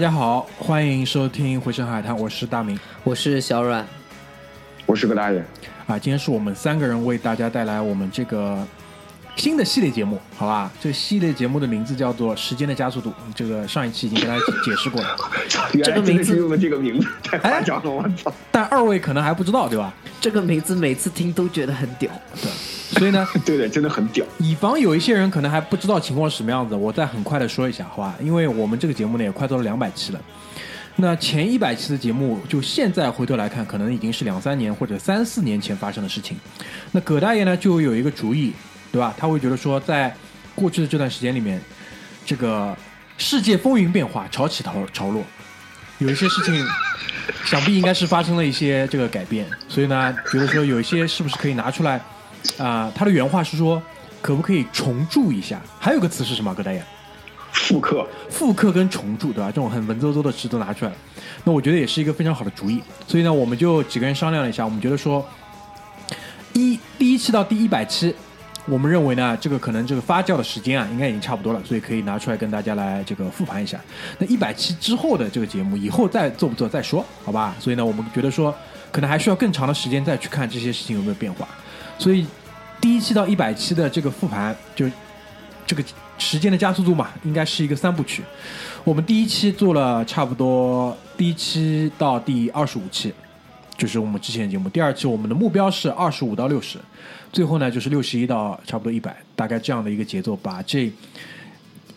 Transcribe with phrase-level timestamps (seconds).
[0.00, 3.86] 大家好，欢迎收听《回声海滩》，我是大明，我是小阮，
[4.86, 5.38] 我是个大爷。
[5.86, 8.66] 啊，今天是我们三个人为大家带来我们这个
[9.36, 10.72] 新的系列节目，好吧？
[10.80, 15.14] 这个系列节目的名字叫做《时间的加速度》，这个上一期已经跟大家解释过了。
[15.84, 18.32] 这个名字用的这个名字太夸张了，我操！
[18.50, 19.92] 但二位可能还不知道，对吧？
[20.18, 22.50] 这个名字每次听都觉得很屌，对。
[22.98, 24.24] 所以呢， 对的，真的很屌。
[24.38, 28.14] 以防有一些人可能还不知道情况是什么样子，我再很快的说一下，好吧？
[28.20, 30.20] 因为我们这个节目呢也快做了两百期了。
[30.96, 36.36] 那前一百期的节目，就现在回头来看，可能已经是两三年或者三四年前发生的事情。
[36.90, 38.52] 那葛大爷呢，就有一个主意，
[38.92, 39.14] 对吧？
[39.16, 40.14] 他会觉得说，在
[40.54, 41.60] 过去的这段时间里面，
[42.26, 42.76] 这个
[43.16, 45.22] 世界风云变化，潮起潮潮落，
[45.98, 46.66] 有一些事情，
[47.46, 49.46] 想必应该是发生了一些这个改变。
[49.68, 52.00] 所以呢，觉得说有一些是不是可以拿出来？
[52.58, 53.82] 啊，他的原话是说，
[54.20, 55.60] 可不可以重铸一下？
[55.78, 56.54] 还有个词是什么？
[56.54, 56.84] 葛大爷？
[57.52, 59.46] 复刻，复刻跟重铸，对吧？
[59.46, 60.96] 这种很文绉绉的词都拿出来了，
[61.42, 62.80] 那我觉得也是一个非常好的主意。
[63.08, 65.24] 所以呢，我们就几个人商量了一下，我们觉得说，
[66.52, 68.14] 一第一期到第一百期，
[68.66, 73.80] 我们认为呢，这个可能这个发酵的时间啊，应该已经差不多了，所以可以拿出来跟大家来这个复盘一下。
[74.18, 77.54] 那一百期之后的这个节目，以后再做不做再说，好吧？
[77.58, 78.54] 所以呢，我们觉得说，
[78.92, 81.48] 可能还需要更长的时间再去看这些事情有没有变化。
[82.00, 82.26] 所以
[82.80, 84.90] 第一期到一百期的这个复盘，就
[85.66, 85.84] 这个。
[86.22, 88.22] 时间的加速度嘛，应该是一个三部曲。
[88.84, 93.10] 我们第一期做了差不多，第一期到第二十五期，
[93.78, 94.68] 就是我们之前的节目。
[94.68, 96.78] 第二期我们的目标是二十五到六十，
[97.32, 100.92] 最后呢就是六十一到差不多一百，大概这样的一个节奏，把这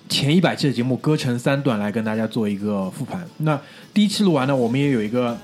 [0.07, 3.27] 前一百期的节目割成三段来跟大家做一个复盘。
[3.39, 3.59] 那
[3.93, 5.37] 第一期录完呢，我们也有一个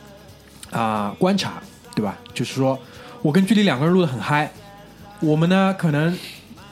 [0.71, 1.61] 啊观察，
[1.93, 2.17] 对吧？
[2.33, 2.79] 就是说
[3.21, 4.51] 我跟距离两个人录的很嗨，
[5.19, 6.17] 我们呢可能。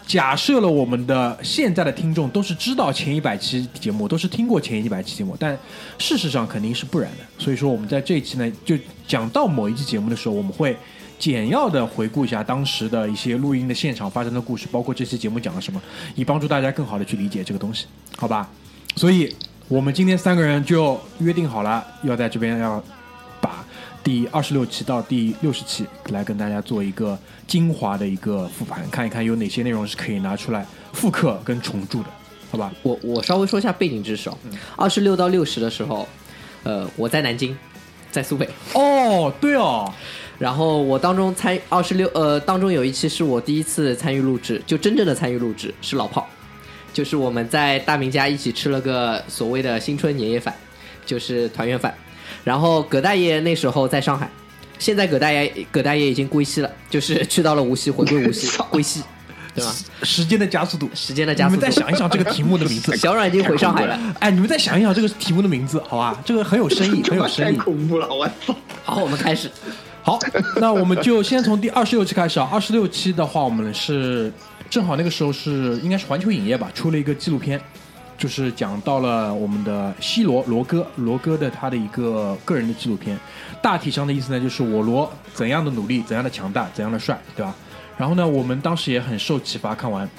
[0.08, 5.52] 假设了我们的现在的听众都是知道前一百期节目，都是听过前一百期节目，但
[5.97, 7.25] 事实上肯定是不然的。
[7.38, 8.74] 所以说，我们在这一期呢，就
[9.06, 10.78] 讲到某一期节目的时候，我们会
[11.19, 15.81] 简要的回顾一下当时的一些录音的现场发生的故事，包括这期节目讲了什么，
[16.16, 18.50] 以帮助大家更好的去理解这个东西，好吧？
[18.96, 19.36] 所以
[19.68, 22.81] 我们今天三个人就约定好了，要在这边要
[24.07, 27.19] 第二十六期到第六十期来跟大家做一个。
[27.45, 32.09] 精华的一个复盘，看一看有哪些内容是可以拿出来复刻跟重铸的，
[32.51, 32.72] 好吧？
[32.84, 34.38] 我我稍微说一下背景知识哦。
[34.75, 36.07] 二十六到六十的时候，
[36.63, 37.57] 呃，我在南京，
[38.12, 38.47] 在苏北。
[38.73, 39.94] 哦，对哦。
[40.38, 46.28] 然后我当中参二十六，呃，当中有一期是我第一次参与录制，就真正的参与录制是老炮，
[46.94, 50.53] 就是我们在大明家一起吃了个所谓的新春年夜饭，
[51.06, 51.94] 就是团圆饭。
[52.48, 54.30] 然后葛大爷那时候在上海。
[54.80, 59.04] 现在葛大爷，葛大爷已经归西了，就是去到了无锡，回归无锡， 归西，
[59.54, 59.76] 对吧？
[60.04, 61.60] 时间的加速度，时间的加速度。
[61.60, 64.00] 你们再想一想这个题目的名字， 小阮已经回上海了。
[64.20, 66.18] 哎，你们再想一想这个题目的名字，好吧？
[66.24, 67.58] 这个很有深意， 很有深意。
[67.58, 68.56] 太恐怖了，我操！
[68.86, 69.52] 好，我们开始。
[70.04, 70.18] 好，
[70.62, 72.48] 那我们就先从第二十六期开始啊。
[72.50, 74.32] 二十六期的话，我们是
[74.70, 77.60] 正好那个时候是应该是环球影业吧，出了一个纪录片。
[78.18, 83.18] 就是讲到了我们的 C 罗罗哥罗哥的他的一个个人的纪录片，
[83.62, 87.54] 大体上的意思呢，就是我罗怎样的努力，怎样的强大，怎样的帅，对吧？
[87.96, 90.10] 然后呢，我们当时也很受启发，看完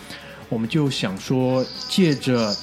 [0.49, 2.55] 我们就想说，借着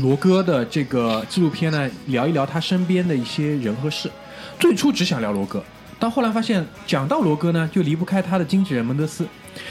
[0.00, 4.10] 罗哥的这个纪录片呢，聊一聊他身边的一些人和事。
[4.58, 5.62] 最初只想聊罗哥，
[5.98, 9.26] 但后来发现讲到罗哥呢，就离不开他的经纪人蒙德斯。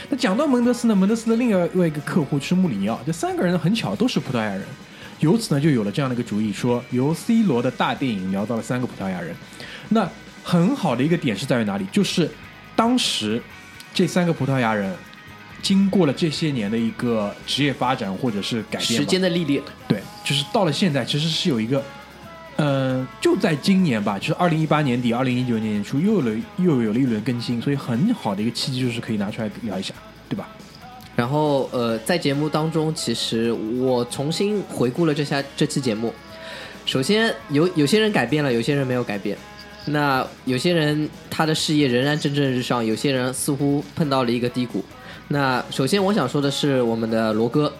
[0.08, 4.62] 那讲到蒙德斯呢，蒙德斯的另外一个客户是穆里尼奥，这三个人很巧都是葡萄牙人，
[5.20, 9.34] 由此呢就有了这样的一个主意，说由 C 罗的大电影聊到了三个葡萄牙人。
[9.88, 10.08] 那
[10.42, 11.86] 很好的一个点是在于哪里？
[11.92, 12.30] 就是
[12.74, 13.42] 当时
[13.92, 14.94] 这三个葡萄牙人
[15.62, 21.82] 经过了这些年的一个职业发展或者是改变，时间的历练，对，就是到了现在其实是有一个。
[22.60, 29.94] 嗯，就在今年吧，就是二零一八年底、二零一九年年初，又有了又有了一轮更新，所以很好的一个契机就是可以拿出来聊一下，
[30.28, 30.48] 对吧？
[31.14, 36.12] 然后呃，在节目当中，其实我重新回顾了这下这期节目。
[36.84, 39.38] 首先，有有些人改变了，有些人没有改变。
[39.84, 44.84] 那有些人他的事业仍然蒸蒸日上，有些人似乎碰到了一个低谷。
[45.28, 47.72] 那首先我想说的是，我们的罗哥。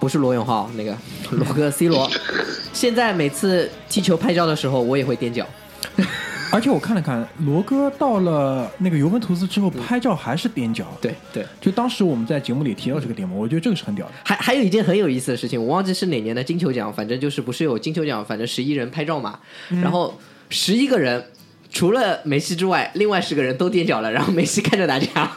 [0.00, 0.96] 不是罗永浩，那个
[1.30, 2.10] 罗哥 C 罗，
[2.72, 5.46] 现在每次踢球拍照的时候，我也会踮脚。
[6.52, 10.84] 而且我看了看，罗哥到了那个尤文图斯之后，拍照还是踮脚。
[11.00, 14.12] 对对，就当时我们在节目里提到这个点嘛，我觉得这个是很屌的。
[14.24, 19.38] 还还有一件很有意思的事情，我忘记是哪年的金球奖，反正就是不是有金球奖，反正十一人拍照嘛，
[19.68, 20.18] 然后
[20.48, 21.24] 十一个人
[21.70, 25.30] 除了梅西之外，另外十个人都踮脚了，然后梅西看着大家，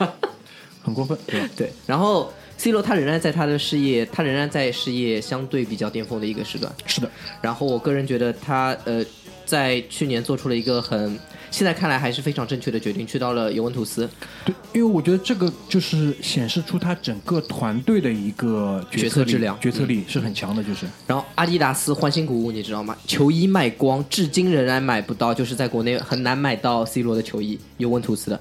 [0.82, 2.34] 很过分，对对，然后。
[2.58, 6.72] C 罗他仍然在他的事业，他仍然在事业相对比较巅峰的一个时段。
[6.86, 7.10] 是的，
[7.42, 9.04] 然后我个人觉得他呃，
[9.46, 11.20] 在去年做出了一个很
[11.52, 14.10] 现在看来还是非常正确的决定，去到了尤文图斯。
[14.44, 20.88] 对，因为我觉得这个就是显示出他整个团队的一个决策质量决策力是很强的，就是。
[21.06, 22.96] 然后阿迪达斯欢欣鼓舞，你知道吗？
[23.06, 28.40] 球衣卖光，至今仍然买不到，就是在国内很难买到 C 罗的球衣，尤文图斯的。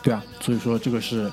[0.00, 1.30] 对啊，所以说这个是，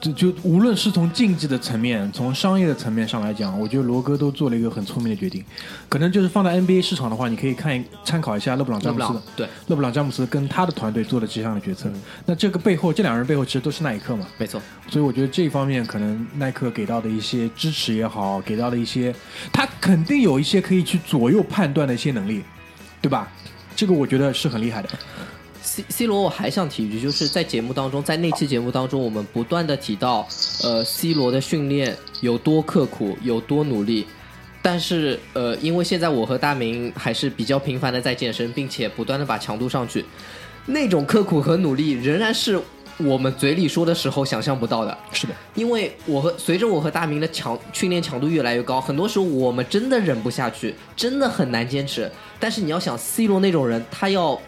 [0.00, 5.44] 就就无论是从竞技的层面，从商业的层面上来讲，我觉得罗哥都做了一个很聪明的决定。
[5.88, 11.90] 可能就是放在 NBA 市场的话，你可以看一参考一下勒布朗詹姆斯对，勒布朗詹姆斯跟他的团队做的这项的决策。
[12.24, 19.14] 那这个背后，这两人背后其实都是耐克嘛，没错，所以我觉得这一方面可能耐克给到的一些支持也好，给到的一些，
[19.52, 22.42] 他肯定有一些可以去左右判断的一些能力，
[23.02, 23.30] 对吧？
[23.76, 24.88] 这个我觉得是很厉害的。
[25.64, 30.28] C C 罗，我还想提一句，就是在节目当中，在那期节目当中，我们不断的提到，
[30.62, 34.06] 呃，C 罗的训练有多刻苦，有多努力。
[34.60, 40.04] 但是，呃，因为现在我和大明还是比较频繁的在健身，并且不断的把强度上去，
[40.66, 42.58] 那种刻苦和努力仍然是
[42.98, 44.96] 我们嘴里说的时候想象不到的。
[45.12, 52.10] 是的，因为我和随着我和大明的强训练强度越来越高，很多时候我们真的忍不下去，真的很难坚持。
[52.40, 54.40] 但是你要想 C 罗那种人，他要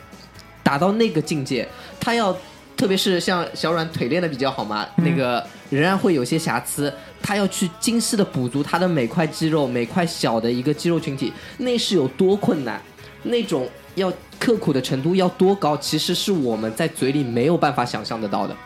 [0.67, 1.65] 达到那个境界，
[2.01, 2.37] 他要
[2.77, 5.41] 特别是像小阮腿练的比较好嘛，那个
[5.71, 6.93] 仍然会有些瑕疵，
[7.23, 12.83] 他要去精细的补足他的每块肌肉、每块小的一个肌肉群体，那是有多困难，
[13.23, 18.57] 那种要刻苦的程度要多高，其实是我们在嘴里没有办法想象得到的。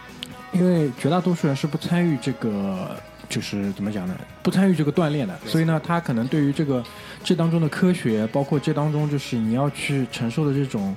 [0.52, 2.97] 因为绝大多数人是不参与这个，
[3.29, 4.17] 就是怎么讲呢？
[4.43, 6.82] 不参与这个锻炼的，所以呢，他可能对于这个
[7.23, 10.97] 这当中的科学，包括这当中就是你要去承受的这种，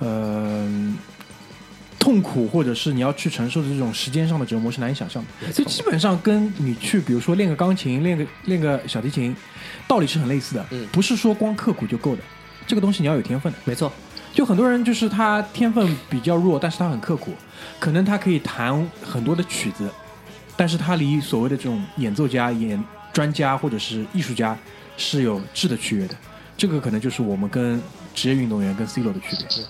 [0.00, 0.96] 呃。
[2.00, 9.36] 痛苦，或者是你要去承受的这种时间上的折磨是难以想象的，所以基本上跟你去，比如说练个钢琴、练个练个小提琴，
[9.86, 10.64] 道理是很类似的。
[10.70, 12.22] 嗯不是说光刻苦就够的，
[12.66, 13.58] 这个东西你要有天分的。
[13.64, 13.92] 没错，
[14.32, 17.34] 就很多人就是他天分比较弱，但是他很刻苦，
[17.80, 19.90] 可能他可以弹很多的曲子，
[20.56, 24.56] 但是他离所谓的这种演奏家、演专家或者是艺术家
[24.96, 26.14] 是有质的区别的。
[26.56, 27.82] 这个可能就是我们跟
[28.14, 29.64] 职业运动员跟 C 罗的区别。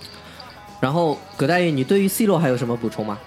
[0.81, 3.19] 然后葛大爷，你对于 C 罗还有什么补充吗？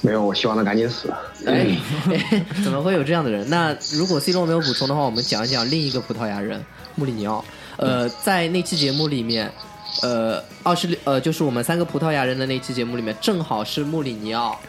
[0.00, 1.10] 没有，我希望他赶紧死。
[1.46, 1.74] 哎，
[2.62, 3.48] 怎么会有这样的人？
[3.48, 6.62] 那如果 C 罗没有补充的话，我们讲一讲另一个葡萄牙人
[6.94, 7.42] 穆里尼奥。
[7.78, 9.50] 呃，在那期节目里面，
[10.02, 14.60] 呃，二十六呃，就是我们三个葡萄牙人的那期节目里面，正好是穆里尼奥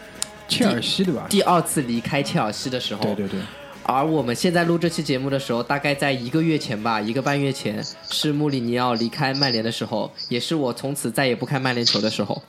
[0.48, 1.25] 切尔西对吧？
[1.30, 3.04] 第二次离开切尔西的时候。
[3.04, 3.40] 对对对，
[3.88, 12.42] 而我们现在录这期节目的时候，大概在一个月前吧，一个半月前，是穆里尼奥离开曼联的时候，也是我从此再也不看曼联球的时候。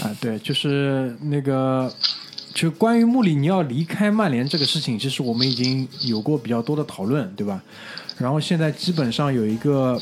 [0.00, 1.92] 啊，对，就是那个，
[2.54, 7.60] 就关于穆里尼奥离开曼联这个事情，其实我们已经有过比较多的讨论，对吧？
[8.16, 10.00] 然后现在基本上有一个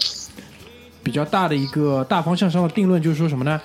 [1.02, 3.58] 比较大的一个大方向上的定论，就是说什么呢？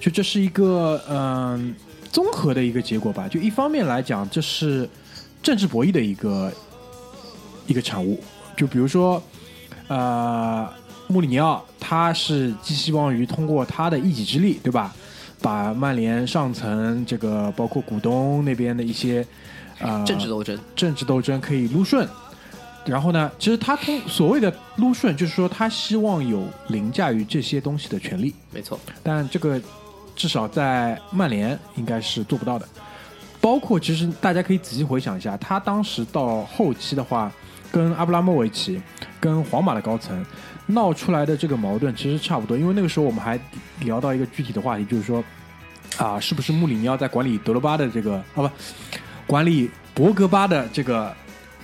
[0.00, 1.74] 就这是一个嗯、
[2.10, 3.28] 综合的一个结果吧。
[3.28, 4.88] 就一方面来讲，这是
[5.42, 6.52] 政治博弈的一个
[7.66, 8.22] 一个产物。
[8.56, 9.22] 就比如说，
[9.88, 10.68] 呃，
[11.08, 14.94] 穆里尼奥他是寄希望于通过他的一己之力，对吧？
[15.42, 19.26] 把曼联上层这个包括股东那边的一些
[19.78, 22.06] 呃政治斗争，政治斗争可以撸顺。
[22.84, 28.34] 然后呢，其实他通所谓的撸顺，就是说他希望有凌驾于这些东西的权利。
[28.52, 29.58] 没错，但这个
[30.14, 32.68] 至少在曼联应该是做不到的。
[33.40, 37.32] 包括其实大家可以仔细回想一下，他当时到后期的话，
[37.72, 38.80] 跟阿布拉莫维奇、
[39.18, 40.24] 跟皇马的高层
[40.66, 42.56] 闹出来的这个矛盾其实差不多。
[42.56, 43.40] 因为那个时候我们还
[43.80, 45.24] 聊到一个具体的话题，就是说
[45.96, 48.50] 啊，是不是穆里尼奥在管理德罗巴的这个啊不
[49.26, 51.14] 管理博格巴的这个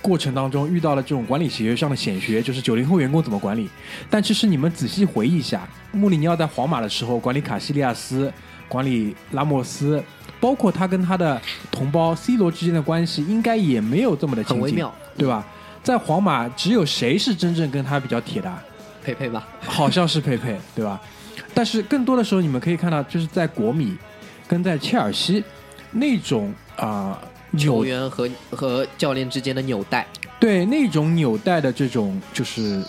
[0.01, 3.69] 过程当中遇到了这种管理学上的显学，就是九零后员工怎么管理。
[4.09, 8.31] 但其实你们仔细回忆一下，穆里尼奥在皇马的时候管理卡西利亚斯、
[8.67, 10.01] 管理拉莫斯，
[10.39, 11.41] 包括他跟他的
[11.71, 15.45] 同胞 C 罗之间的关系，应该也没有这么的亲近，很微妙，对吧？
[15.83, 18.53] 在皇马，只有谁是真正跟他比较铁的？
[19.03, 20.99] 佩佩吧，好像是佩佩， 对吧？
[21.53, 23.97] 但是更多的时候，你们可以看到，就是在国米
[24.47, 25.43] 跟在切尔西
[25.91, 27.17] 那种啊、
[27.57, 30.05] 球员和和教练之间的纽带，
[30.39, 32.83] 对那种纽带的这种就是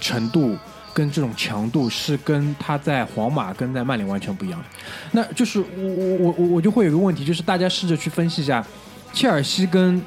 [0.00, 0.56] 程度
[0.94, 4.66] 跟这种强度，是跟他在皇马跟在曼联完全不一样的。
[5.10, 8.64] 那就是我我我我我就会有一个问题，就是大家试着去分析一下，
[9.12, 10.00] 切尔西跟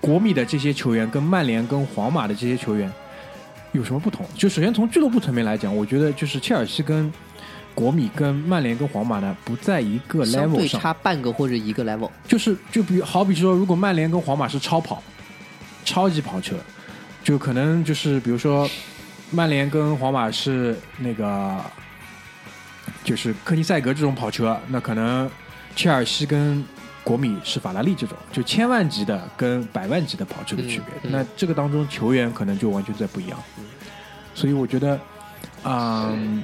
[0.00, 2.90] 国米的这些球员，跟曼联跟皇马的这些球员
[3.72, 4.26] 有什么不同？
[4.34, 7.12] 就首先从俱乐部层面来讲，我觉得就是切尔西跟
[7.74, 12.10] 国米跟曼联跟皇马呢不在一个 level 上，差半个或者一个 level。
[12.26, 15.02] 就是就比好比说，如果曼联跟皇马是超跑，
[15.84, 16.56] 超级跑车，
[17.22, 18.68] 就可能就是比如说
[19.32, 21.58] 曼联跟皇马是那个
[23.02, 25.28] 就是科尼塞格这种跑车，那可能
[25.74, 26.64] 切尔西跟
[27.02, 30.94] 国米是法拉利这种，就千万级的跟百万级的跑车的区别。
[31.02, 33.42] 嗯嗯那这个当中球员可能就完全在不一样。
[34.34, 35.00] 所以我觉得，
[35.64, 36.42] 嗯，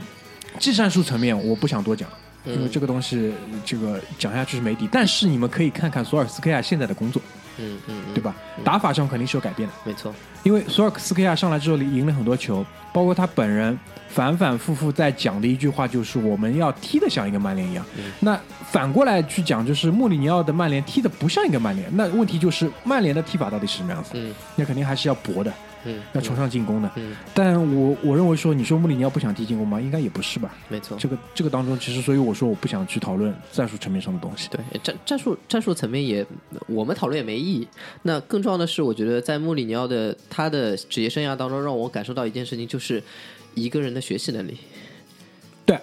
[0.58, 2.08] 技战术层面我不想多讲。
[2.44, 4.88] 因为嗯这个东西，这个讲下去是没底。
[4.90, 7.20] 但是你们可以看看索尔斯克亚现在的工作，
[7.58, 8.22] 嗯嗯，嗯对？
[8.22, 8.34] 吧？
[8.64, 10.14] 打法上肯定是有改变的，没错。
[10.44, 17.84] 因为索尔斯克亚上来之后赢了很多球，包括他本人反反复复在讲的一句话就是我们要踢得像一个曼联一样。
[17.96, 18.38] 嗯那
[18.70, 21.88] 反过来去讲，就是穆里尼奥的曼联踢得不像一个曼联。
[21.96, 24.10] 那问题就是曼联的踢法到底是什么样子？
[24.14, 25.52] 嗯那肯定还是要搏的，
[25.88, 26.90] 嗯，要崇尚进攻的。
[26.96, 29.80] 嗯，但我我认为说，你说穆里尼奥不想踢进攻吗？
[29.80, 30.54] 应该也不是吧。
[30.68, 30.96] 没错。
[30.98, 34.48] 这个这个当中，其实所以我说我不想去讨论战术层面上的东西。
[34.50, 36.24] 对战战术战术层面也，
[36.66, 37.66] 我们讨论也没意义。
[38.02, 43.02] 那更重要的是，我觉得在穆里尼奥的他的职业生涯当中，让我感受到一件事情，就是
[43.54, 44.58] 一个人的学习能力。
[45.64, 45.78] 对，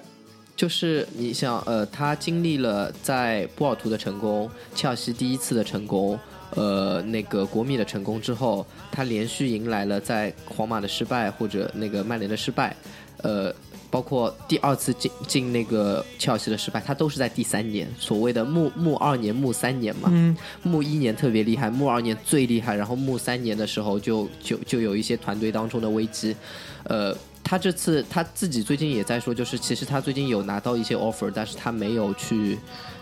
[0.56, 6.20] 就是你想，呃，他经历了在波尔图的成功，切尔西第一次的成功，
[6.52, 12.76] 呃，那个国米的成功之后，他连续迎来了在皇马的失败或者那个曼联的失败，
[13.18, 13.54] 呃，
[13.90, 20.10] 包括第二次进进那个切尔西的失败，他都是在第三年，所谓的木木二年、木三年嘛。
[20.12, 26.36] 嗯，木一年特别厉害，木二年最厉害，然后木三年的时候就就就有一些团队当中的危机，
[26.84, 27.16] 呃。
[27.48, 32.58] 他这次他自己最近也在说，就是其实他最近有拿到一些 offer，但是他没有去，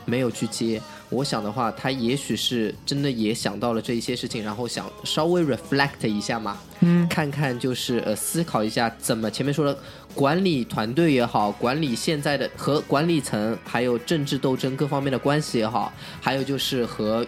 [0.06, 0.82] 没有去接。
[1.10, 9.78] 我想的话，他也许是真的也想到了这一些事情，然后想稍微 reflect 一下嘛，嗯，看看就是呃思考一下怎么前面说的
[10.16, 17.26] 管理团队也好，管理现在的和管理层还有政治斗争各方面的关系也好，还有就是和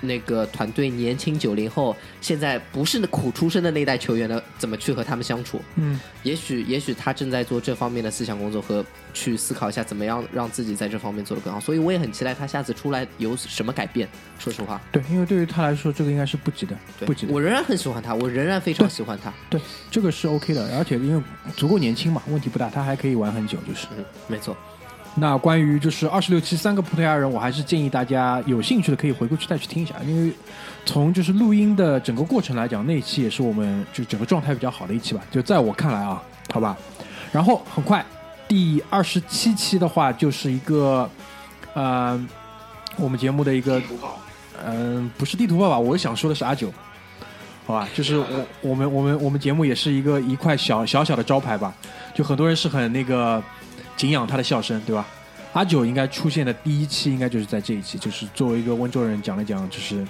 [0.00, 5.60] 那个团队年轻九零后现在不是苦出身的那一代球员的，怎么去和他们相处？
[5.76, 8.84] 嗯，也许也许他正在做这方面的思想工作和
[9.14, 14.08] 去思考一下怎么样让自己在这方面做得更好，所以我也很期待他下次出来有什么改变。
[14.38, 17.32] 说实话，对，因为对于他来说，这个应该是不急的，对不急的。
[17.32, 19.32] 我仍然很喜欢他，我仍然非常喜欢他。
[19.48, 19.60] 对，
[19.90, 21.22] 这个是 OK 的，而且因为
[21.56, 23.86] 足够年轻嘛，问题不大，他还可以玩很久，就是。
[23.96, 24.56] 嗯，没错。
[25.18, 30.30] 那关于就是二十六期三个葡萄牙人，我还是建议大家有兴趣的可以回过去再去听一下，因为
[30.84, 36.76] 从就是录音的整个过程来讲，那一期也是我们就整个状态比较好的一期吧，就在我看来啊，好吧。
[37.32, 38.04] 然后很快
[38.46, 41.08] 第二十七期的话，就是一个
[41.72, 42.22] 呃
[42.96, 44.18] 我们节目的一个土炮，
[44.66, 45.78] 嗯，不是地图炮吧？
[45.78, 46.70] 我想说的是阿九，
[47.66, 51.74] 好吧，就是我我们我们我们节目也是一个一块小小小的招牌吧，
[52.14, 53.42] 就很多人是很那个
[53.96, 55.06] 敬仰他的笑声，对吧？
[55.52, 60.06] 阿九应该出现的第一期应该就是在这一期，就是作为一个温州人讲了讲，就是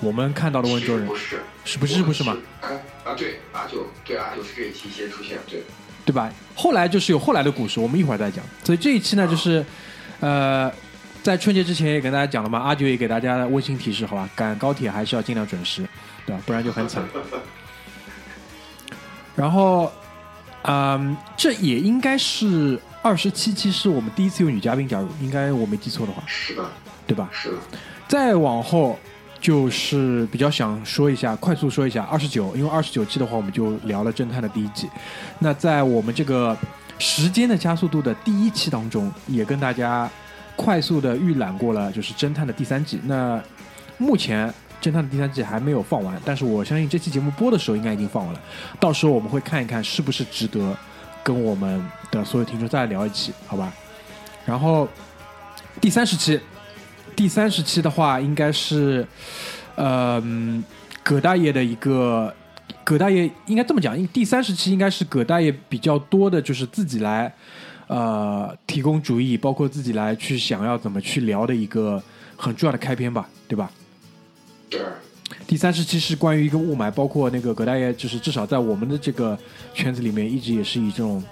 [0.00, 2.34] 我们看到的温州人不是是不是不是吗？
[2.62, 2.72] 啊
[3.04, 5.62] 啊，对，阿九，对阿九是这一期先出现，对，
[6.06, 6.32] 对吧？
[6.54, 8.42] 后来就是有后来的故事，我们一会儿再讲。
[8.64, 9.62] 所以这一期呢，就是
[10.20, 10.72] 呃，
[11.22, 14.26] 在春节之前也跟大家讲了嘛，阿九也给大家温馨提示，好吧？
[14.34, 15.86] 赶高铁还是要尽量准时，
[16.24, 16.42] 对吧？
[16.46, 17.04] 不然就很惨。
[19.36, 19.92] 然后，
[20.62, 26.62] 嗯，这也应该是二十七期，是我们第一次有女嘉宾加入，应该我没记错的话，是的，
[27.06, 27.28] 对吧？
[27.32, 27.56] 是的，
[28.06, 28.98] 再往后
[29.40, 34.86] 就是比较想说一下，快速说一下二十九，因为二十九期的话，我们就聊了侦探的第一季。
[35.38, 36.54] 那在我们这个
[36.98, 40.08] 时间的加速度的第一期当中，也跟大家
[40.54, 43.00] 快速的预览过了，就是侦探的第三季。
[43.04, 43.42] 那
[43.96, 44.52] 目前
[44.82, 48.40] 侦探的第三季还没有放完，但是我相信这期节目播的时候应该已经放完了。
[48.78, 50.76] 到时候我们会看一看是不是值得
[51.22, 53.72] 跟我们的所有听众再聊一期，好吧？
[54.44, 54.88] 然后
[55.80, 56.40] 第三十期。
[57.16, 59.06] 第三十期的话，应该是，
[59.74, 60.64] 呃，嗯
[61.02, 62.34] 葛大爷的一个，
[62.82, 67.30] 葛大爷应该这么讲，因第三十期应该是葛大爷比较多的，就是自己来，
[67.88, 72.02] 呃，提供主意，包括自己来去想要怎么去聊的一个
[72.38, 73.70] 很重要的开篇吧，对吧？
[74.70, 74.80] 对，
[75.46, 79.38] 第三十期是关于一个雾霾，包括那个葛大爷，就是至少在我们的这个
[79.74, 81.22] 圈子里面，一直也是以这种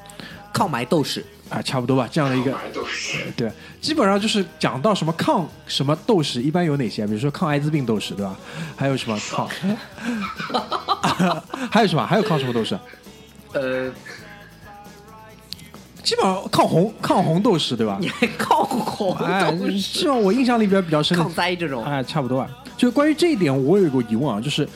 [0.52, 2.57] 抗霾斗士，啊，差不多吧，这样的一个
[3.37, 3.50] 对，
[3.81, 7.07] 基本上就是讲到什么抗什么斗士，一般有哪些啊？
[7.07, 8.37] 比如说抗艾滋病斗士，对吧？
[8.76, 9.49] 还有什么抗？
[11.71, 12.07] 还有什么？
[12.07, 12.78] 还有抗什么斗士？
[13.52, 13.90] 呃，
[16.02, 17.99] 基本上抗洪抗洪斗士，对吧？
[18.00, 22.49] 你还抗洪哎，斗士、这种我印象里边比较深的抗灾这种，哎，差不多啊。
[22.76, 24.69] 就关于这一点，我有一个疑问啊，就是，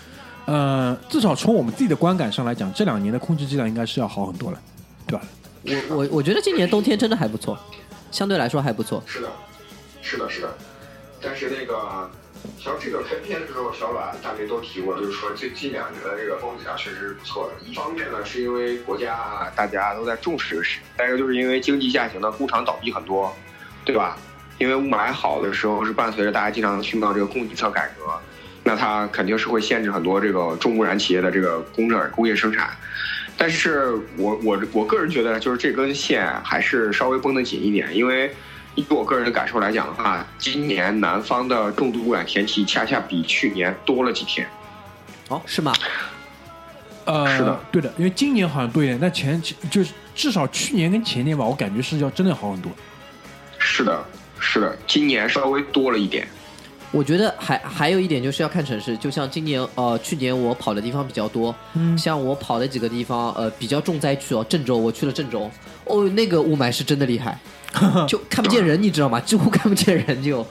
[0.44, 4.60] 呃，至少从我们自己的观感上来讲，这两年的空气质量应该是要好很多了，
[5.06, 5.24] 对吧？
[5.88, 7.56] 我我我觉得今年冬天真的还不错，
[8.10, 9.00] 相对来说还不错。
[9.06, 9.28] 是的，
[10.02, 10.48] 是的，是的。
[11.20, 12.10] 但是那个
[12.58, 17.68] 像这个开篇的时候，小阮大家都提过，就是说这近两年的这个风景啊，确实是不错的。
[17.68, 23.34] 一方面呢，是因为国家大家都在重视这个事；，再一个就是因为经济下行呢，工厂倒闭很多，
[23.84, 24.16] 对吧？
[24.58, 28.04] 因为雾霾好的时候是伴随着大家经常听到这个供给侧改革，
[28.62, 32.70] 那它肯定是会限制很多这个重污染企业的这个工整工业生产。
[33.36, 38.32] 但是我我我个人觉得，就是这根线还是稍微绷得紧一点，因为
[38.74, 44.48] 以我个人的感受来讲的话，今年南方的重度污染天气恰恰比去年多了几天。
[45.28, 45.72] 哦，是吗？
[47.04, 52.70] 呃，是的，对的，因为今年好像多一点，但前就是至少去年跟前年吧，我感觉是要真的好很多。
[53.58, 54.04] 是的，
[54.38, 56.26] 是的，今年稍微多了一点。
[56.92, 65.50] 我觉得还还有一点就是要看城市，就像今年呃去年我跑的地方比较多，嗯像我跑的几个地方呃比较重灾区哦，郑州我去了郑州，
[65.84, 67.38] 哦那个雾霾是真的厉害，
[68.08, 69.18] 就看不见人，你知道吗？
[69.24, 70.46] 几乎看不见人就。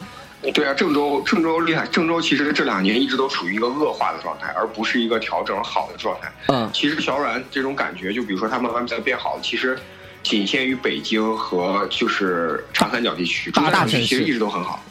[0.56, 6.32] 对啊，郑州郑州厉害，郑州其实这两年一直都处于一个恶化的状态，而不是一个调整好的状态。
[6.48, 9.78] 嗯，其实小软这种感觉，就比如说他慢慢在变好，其实
[10.24, 14.84] 仅限于北京和就是长三角地区，大中山城市其实一直都很好。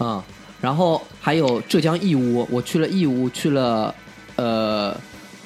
[0.00, 0.22] 嗯，
[0.60, 3.94] 然后还有浙江义乌，我去了义乌，去了
[4.36, 4.94] 呃，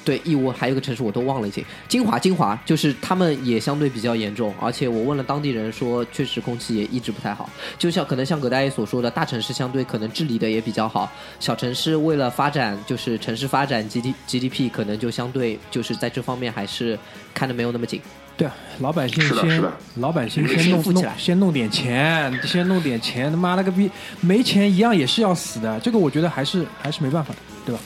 [0.05, 16.97] 对义乌还有个城市我都忘了已经，金华，金华就是他们也相对比较严重，而且我问了当地人说，确实空气也一直不太好，就像可能像葛大爷所说的，大城市相对可能治理的也比较好，小城市为了发展就是城市发展 G D G D P 可能就相对就是在这方面还是
[17.33, 17.99] 看的没有那么紧。
[18.37, 19.63] 对啊，老百姓先
[19.95, 23.89] 老百姓先弄弄先富起来先弄点钱，先弄点钱，他妈了个逼，
[24.19, 25.79] 没钱一样也是要死的。
[25.79, 27.81] 这个我觉得还是还是没办法的，对吧？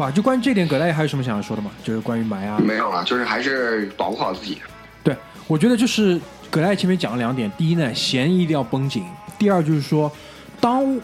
[0.00, 1.70] 好吧，就关于这点，葛大爷还有什么想要说的吗？
[1.84, 4.56] 就是关于霾啊，没有了，就是还是保护好自己。
[5.04, 5.14] 对，
[5.46, 6.18] 我觉得就是
[6.50, 9.02] 葛大爷前面讲了两点，第一呢，弦一定要绷紧；
[9.38, 10.10] 第二就是说，
[10.58, 10.98] 当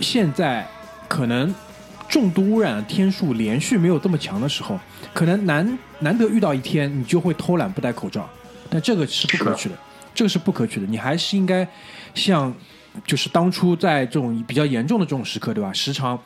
[0.00, 0.66] 现在
[1.06, 1.54] 可能
[2.08, 4.76] 重度污染的天数连续没有这么强的时候，
[5.14, 8.28] 可能难难得遇到一天你就会偷懒不戴口罩，
[8.68, 9.76] 但这个是不可取的，
[10.12, 11.64] 这个是不可取的，你还是应该
[12.16, 12.52] 像
[13.06, 15.72] 就是当初在这种比较严重的这种时刻，对吧？
[15.72, 16.20] 时常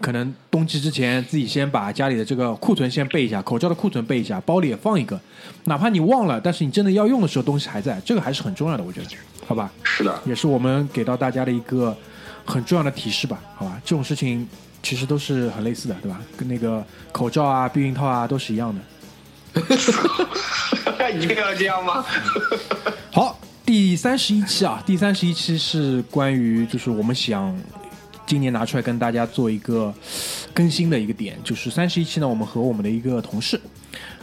[0.00, 5.18] 可能冬季之前自己先把家里的这个库存先备一下，口罩的库存备一下，包里也放一个，
[5.64, 9.06] 哪怕你忘了，但是你真的要用的时候东西还在，这个还是很重要的，我觉得，
[9.46, 9.70] 好吧？
[9.82, 11.96] 是的，也是我们给到大家的一个
[12.44, 13.80] 很重要的提示吧，好吧？
[13.84, 14.46] 这种事情
[14.82, 16.20] 其实都是很类似的，对吧？
[16.36, 18.80] 跟那个口罩啊、避孕套啊都是一样的。
[21.16, 22.04] 一定要这样吗？
[23.10, 27.56] 好，第三十一期啊，第三十一期是关于就是我们想
[28.26, 29.94] 今年拿出来跟大家做一个
[30.52, 33.60] 更新的一个点，就是三十一期呢，我们和我们的一个同事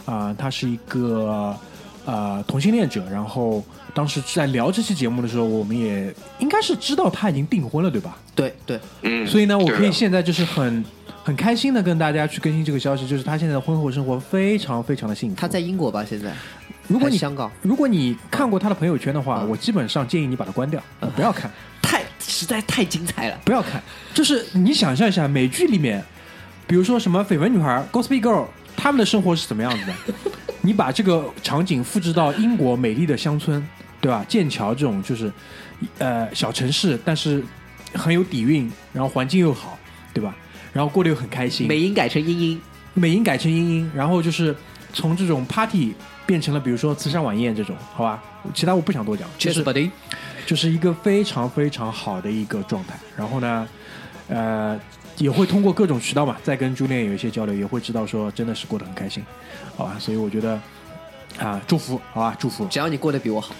[0.04, 1.56] 啊、他是一个
[2.04, 3.64] 呃同性恋者，然后
[3.94, 8.18] 当时在聊这期节目的时候，我们也应该是知道他已经订婚了，对吧？
[8.34, 10.84] 对对，嗯，所以呢，我可以现在就是很
[11.22, 15.36] 很开心的跟大家去更新这个消息，就是他现在的婚后生活非常非常的幸福。
[15.36, 16.04] 他在英国吧？
[16.04, 16.30] 现在
[16.88, 21.50] 如果你香港如果你看过他的朋友圈的话，嗯我基本上建议你把它关掉，呃不要看，
[21.82, 23.38] 太实在太精彩了。
[23.44, 23.82] 不要看。
[24.12, 26.02] 就是你想象一下，美剧里面，
[26.66, 29.92] 比如说什么绯闻女孩、Gossip Girl，他们的生活是怎么样子的？
[30.62, 33.66] 你把这个场景复制到英国美丽的乡村，
[34.00, 34.24] 对吧？
[34.28, 35.30] 剑桥这种就是
[35.98, 37.44] 呃小城市，但是
[37.94, 39.78] 很有底蕴，然后环境又好，
[40.14, 40.34] 对吧？
[40.72, 41.68] 然后过得又很开心。
[41.68, 42.60] 美音改成英音，
[42.94, 44.56] 美音改成英音，然后就是
[44.92, 45.94] 从这种 party
[46.26, 48.22] 变成了比如说慈善晚宴这种，好吧？
[48.52, 49.90] 其他我不想多讲，就 Cheers buddy。
[50.46, 52.94] 就是一个非常非常好的一个状态。
[53.16, 53.66] 然后呢，
[54.28, 54.78] 呃，
[55.16, 59.24] 也会通过各种渠道嘛，再跟朱恋有一些交流，也会知道说真的是过得很开心，
[59.74, 59.96] 好吧？
[59.98, 60.60] 所以我觉得
[61.38, 62.66] 啊，祝福，好吧，祝福。
[62.66, 63.54] 只要你过得比我好，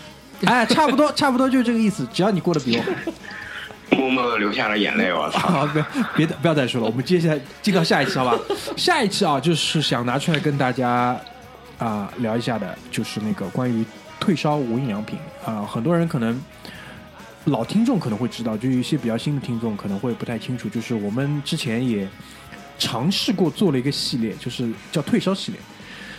[0.44, 2.07] 哎，差不多， 差不多就是这个意思。
[2.12, 5.38] 只要你过得比我好，默默的流下了眼泪，我操！
[5.38, 8.38] 好，不要别不要再说了，我们接下来进到下一期，好吧？
[8.77, 11.18] 下一期啊，就是想拿出来跟大家
[11.78, 13.84] 啊、聊一下的，就是那个关于
[14.20, 16.40] 退烧无印良品啊、很多人可能
[17.46, 22.08] 老听众可能会知道，就有一些比较新的听众可能会不太清楚，就是我们之前也
[22.78, 25.60] 尝试过做了一个系列，就是叫退烧系列，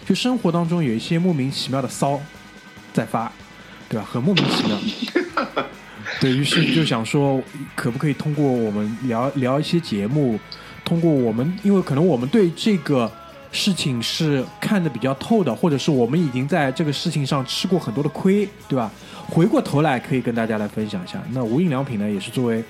[0.05, 2.21] 就生活当中有一些莫名其妙的骚
[2.93, 3.31] 在发，
[3.89, 4.07] 对吧？
[4.11, 4.77] 很莫名其妙。
[6.19, 7.41] 对于是就想说，
[7.75, 10.39] 可不可以通过我们聊聊一些节目，
[10.83, 13.11] 通过我们，因为可能我们对这个
[13.55, 18.91] 事情是看得比较透的，或者是我们已经在这个事情上吃过很多的亏，对吧？
[19.27, 21.23] 回过头来可以跟大家来分享一下。
[21.31, 22.63] 那无印良品呢，也是作为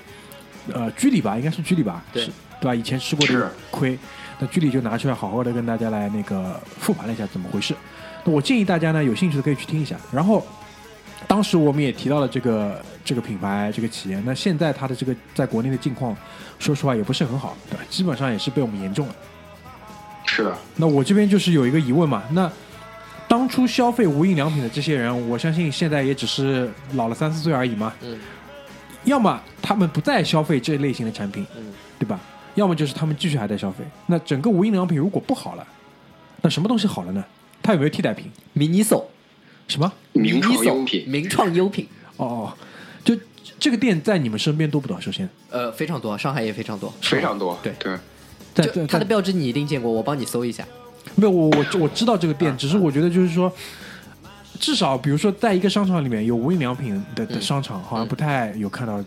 [0.72, 2.74] 呃居里吧，应该是居里吧，对是对吧？
[2.74, 3.98] 以前吃过的是亏，
[4.38, 7.74] 那居里就拿出来好好的跟大家来那个复盘了一下怎么回事。
[8.24, 9.96] 那我建议大家呢，有兴趣的可以去听一下。
[10.10, 10.42] 然后
[11.26, 16.16] 当时我们也提到了这个这个品牌这个企业，那现在它的这个在国内的境况，
[16.58, 17.84] 说实话也不是很好，对吧？
[17.90, 19.14] 基本上也是被我们严重了。
[20.26, 22.50] 是的，那我这边就是有一个疑问嘛，那
[23.28, 27.92] 当初消费无印良品的这些人，我相信现在也只是老了三四岁而已嘛。
[28.02, 28.18] 嗯。
[29.04, 32.18] 要么他们不再消费这类型的产品，嗯，对吧？
[32.56, 33.84] 要么就是他们继续还在消费。
[34.06, 35.66] 那整个无印良品如果不好了，
[36.42, 37.24] 那什么东西好了呢？
[37.62, 39.04] 它有没有替代品？？miniso，，
[39.68, 39.92] 什么？
[40.12, 41.86] 名创优品，名创优品。
[42.16, 42.52] 哦哦，
[43.04, 43.16] 就
[43.60, 45.00] 这个店在你们身边多不多？
[45.00, 47.56] 首先，呃，非常多，上海也非常多，非常多。
[47.62, 48.00] 对对，在
[48.62, 50.64] 就在它的标志你一定见过，我帮你搜一下。
[51.14, 53.50] 没有我我我知道这个店，只是我觉得就是说，
[54.58, 59.02] 至少比如说在一个商场里面有无印良品的的嗯商场，好像不太有看到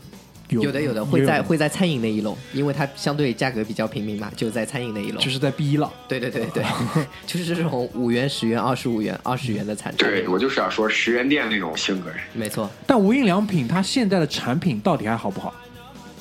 [0.50, 5.20] 有有的有的会在会在餐饮那一楼，因为它相对价格比较平民嘛，就在餐饮那一楼。
[5.20, 5.92] 就是在 B 一了。
[6.08, 6.64] 对对对对，
[7.28, 10.08] 就是这种五元、十元、二十五元、二十元的产品。
[10.08, 15.54] 对我就是要说十元店那种性格，没错，但无印良品它现在的产品到底还好不好？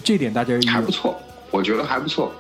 [0.04, 1.16] 这点大家有还不错，
[1.50, 2.32] 我觉得还不错。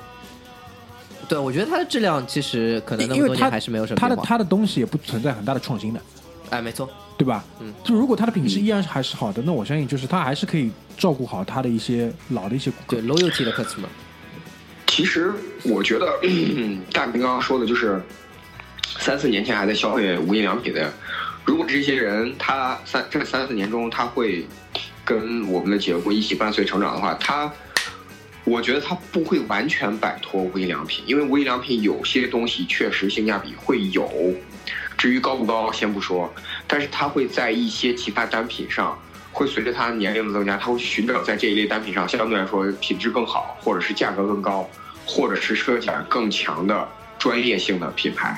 [1.28, 4.16] 对我觉得它的质量其实可能那因为它么多年还是没有什么变化。
[4.16, 6.00] 它的它的东西也不存在很大的创新的，
[6.50, 7.44] 哎，没错，对吧？
[7.60, 13.02] 嗯，就如果它的品质依然还是好的，那我相信就是它还是可以照顾好它的一些老的一些顾客对。
[13.02, 13.88] loyalty 的 customer。
[14.86, 15.32] 其实
[15.64, 16.06] 我觉得
[16.92, 18.02] 大明刚刚说的就是
[18.98, 20.90] 三四年前还在消费无印良品的，
[21.44, 24.46] 如果这些人他三这三四年中他会
[25.04, 27.52] 跟我们的节目一起伴随成长的话，他
[28.48, 34.10] 我觉得他不会完全摆脱无印良品，因为无印良品有些东西确实性价比会有，
[34.96, 36.32] 至于高不高先不说，
[36.66, 38.98] 但是他会在一些其他单品上。
[39.30, 44.68] 会随着他年龄的增加，他会寻找在这一类单品上相对来说品质更好，或者是价格更高，
[45.06, 46.88] 或者是设计感更强的
[47.20, 48.36] 专业性的品牌。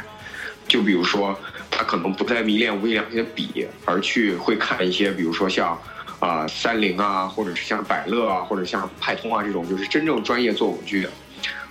[0.69, 1.39] 就比如说，
[1.71, 5.81] 他可能不再迷恋无印良品的笔，而去会看一些，比如说像
[6.21, 11.11] 啊、呃三菱啊，或者是像百乐啊，或者像派通啊这种，就是真正专业做文具的。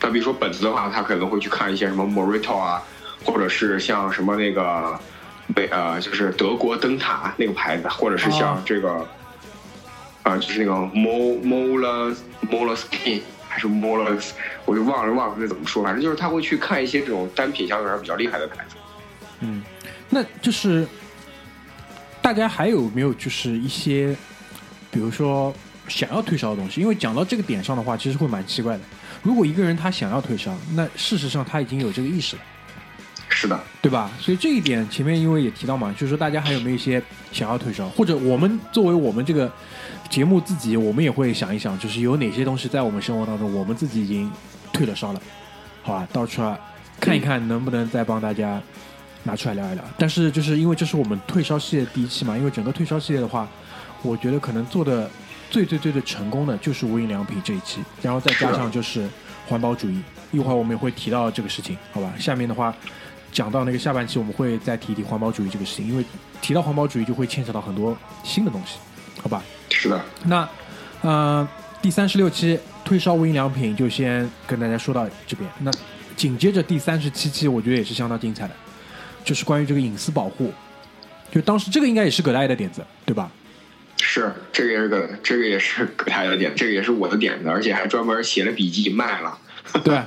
[0.01, 2.83] 那比如说本子的话，他可能会去看一些什么 Morito 啊，
[3.23, 4.99] 或者是像什么那个
[5.55, 9.07] 北呃，就是德国灯塔那个牌子，或者是像这个。
[10.21, 12.15] 啊、就是那个 Mo Mola
[12.51, 14.31] Molaskin 还是 Molas，
[14.65, 18.75] 我就忘了忘了这怎么说，反正就是他会去看一些这种单品相对来说比较厉害的牌子。
[19.39, 19.63] 嗯，
[20.07, 20.85] 那就是
[22.21, 24.15] 大家还有没有就是一些，
[24.91, 25.53] 比如说
[25.87, 26.81] 想要退烧的东西？
[26.81, 28.83] 因为讲到这个点上的话，其实会蛮奇怪的。
[29.21, 32.41] 如果一个人他想要退烧，那事实上他已经有这个意识了。
[33.31, 34.09] 是的，对吧？
[34.19, 39.49] 所以这一点前面因为也提到嘛，就是说大家还有没有一些想要退烧，或者我们作为我们这个
[40.09, 44.29] 节目自己，我们也会想一想，就是有哪些东西在我们生活当中，我们自己已经
[44.73, 45.21] 退了烧了，
[45.83, 46.07] 好吧？
[46.11, 46.59] 到处啊
[46.99, 48.59] 看一看，能不能再帮大家
[49.23, 49.83] 拿出来聊一聊。
[49.97, 53.47] 但是就是因为这是我们退烧系列第一期嘛，因为整个退烧系列的话，
[54.01, 55.09] 我觉得可能做的
[55.49, 59.07] 最最最最成功的就是无印良品这一期，然后再加上就是
[59.47, 62.13] 环保主义，一会儿我们也会提到这个事情，好吧？
[62.17, 62.73] 下面的话。
[63.31, 66.03] 讲到那个下半期，我们会再提一提环保主义这个事情，因为
[66.41, 68.79] 提到环保主义就会牵扯到很多新的东西，
[69.21, 69.43] 好吧？
[69.69, 70.49] 是的，那
[71.01, 71.47] 呃，
[71.79, 75.47] 第三十六期退烧无印良品就先跟大家说到这边。
[75.59, 75.71] 那
[76.15, 78.53] 紧接着第三十七期，我觉得也是相当精彩的，
[79.23, 80.51] 就是关于这个隐私保护。
[81.31, 83.31] 就当时这个应该也是葛大爷的点子，对吧？
[84.01, 89.37] 是这个也是个这个也是葛大爷的点，这个也是我的点子，而且还专门写了笔记卖了。
[89.83, 89.99] 对。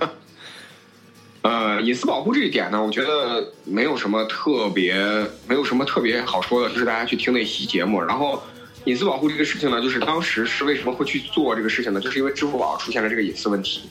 [1.42, 4.94] 呃，隐私保护这一点呢，我觉得没有什么特别，
[5.48, 8.00] 没有什么特别好说的，就是大家去听那期节目。
[8.00, 8.40] 然后，
[8.84, 12.00] 隐私保护这个事情呢，就是当时是为什么会去做这个事情呢？
[12.00, 13.90] 就是因为支付宝出现了这个隐私问题。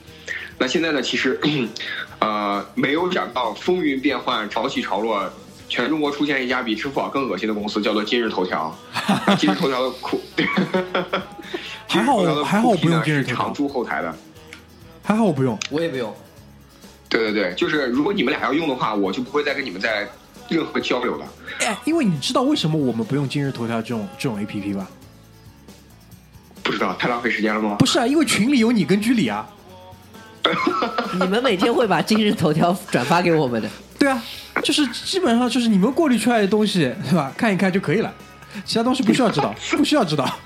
[0.58, 1.38] 那现在呢，其实，
[2.20, 5.30] 呃，没有想到风云变幻，潮起潮落，
[5.72, 8.78] 全中国出现一家比支付宝更恶心的公司，叫做今日头条。
[9.40, 10.20] 今日头条的酷，
[11.88, 14.14] 还好还好我不用今日头条常驻后台的，
[15.02, 16.14] 还好我不用，我也不用。
[17.08, 20.06] 对对对，就是如果你们俩要用的话，我就不会再跟你们在
[20.50, 21.26] 任何交流了。
[21.62, 24.86] 哎，因为你知道为什么我们不用今日头条这种这种 A P P 吧？
[26.62, 27.78] 不知道，太浪费时间了吗？
[27.80, 29.48] 不是啊，因为群里有你跟居里啊。
[31.14, 33.70] 你们每天会把今日头条转发给我们的。
[34.02, 34.20] 对啊，
[34.64, 37.32] 就是基本上就是你们过滤出来的东西，对吧？
[37.38, 38.12] 看一看就可以了，
[38.66, 40.40] 其他东西不需要知道，不需要知道。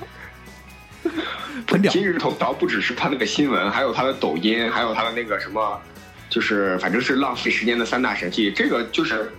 [1.72, 1.90] 很屌。
[1.90, 5.80] 今日头条不只是他那个新闻，还有他的抖音，还有他的那个什么，
[6.30, 8.52] 就是反正是浪费时间的三大神器。
[8.52, 9.32] 这个就是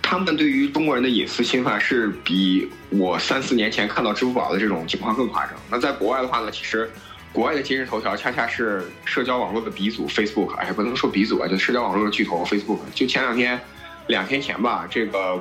[0.00, 5.54] 他们对于中国人的隐私侵犯是比我三四年前看到支付宝的这种情况更夸张。
[5.70, 6.90] 那在国外的话呢，其实
[7.32, 12.78] 国外的今日头条恰恰是社交网络的鼻祖 Facebook，哎，不能说鼻祖啊，就社交网络的巨头 Facebook。
[12.92, 13.60] 就前两天，
[14.08, 15.40] 两天前吧，这个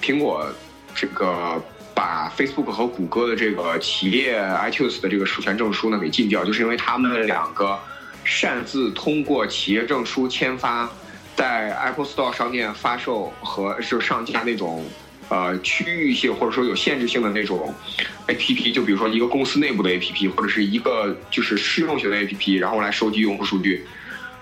[0.00, 0.46] 苹果
[0.94, 1.60] 这个
[1.92, 7.76] 把 Facebook 和谷歌的这个企业 iTunes 的这个授权证书呢给禁掉，就是因为他们两个
[8.22, 10.88] 擅自通过企业证书签发，
[11.34, 14.84] 在 Apple Store 商店发售和就上架那种
[15.28, 17.74] 呃区域性或者说有限制性的那种
[18.28, 23.86] APP，就比如说一个公司内部的 APP 或者是一个就是试用型的 APP，然后来收集用户数据。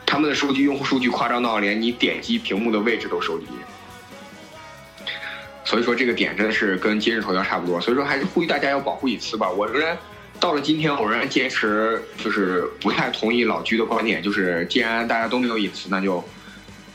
[0.07, 3.47] 他们的收集用户数据夸张到连你点击屏幕的位置都收集。
[5.65, 9.51] 所以说这个点真的是跟今日头条差不多，所以说还是呼吁大家要保护隐私吧。
[9.51, 9.97] 我仍然
[10.39, 16.23] 到了今天，我仍然坚持就是不太同意老居的观点，就是既然大家都没有隐私，那就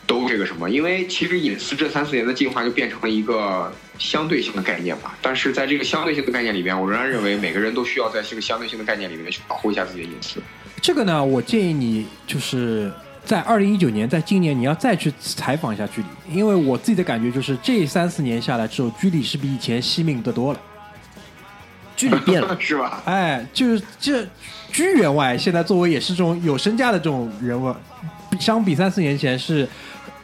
[0.10, 0.68] 都这个什么。
[0.68, 5.16] 因为其实隐私这三四年的进化就变成了一个相对性的概念吧。
[5.22, 10.42] 但是在这个相对性的概念里边，我仍然认为每个人都需要在这个相对性的概念里面去保护一下自己的隐私。
[10.82, 12.92] 这个呢，我建议你就是
[13.24, 20.60] 在二零一九年，在今年你要再去采访一下居里，因为我自己的感觉就是这三四年下来之后，居里是比以前惜命的多了。
[22.00, 23.04] 居里变了，是吧？
[23.04, 24.26] 哎，就是这
[24.72, 27.76] 居员外现在作为也是这种有身价的这种人物，
[28.40, 29.68] 相比三四年前是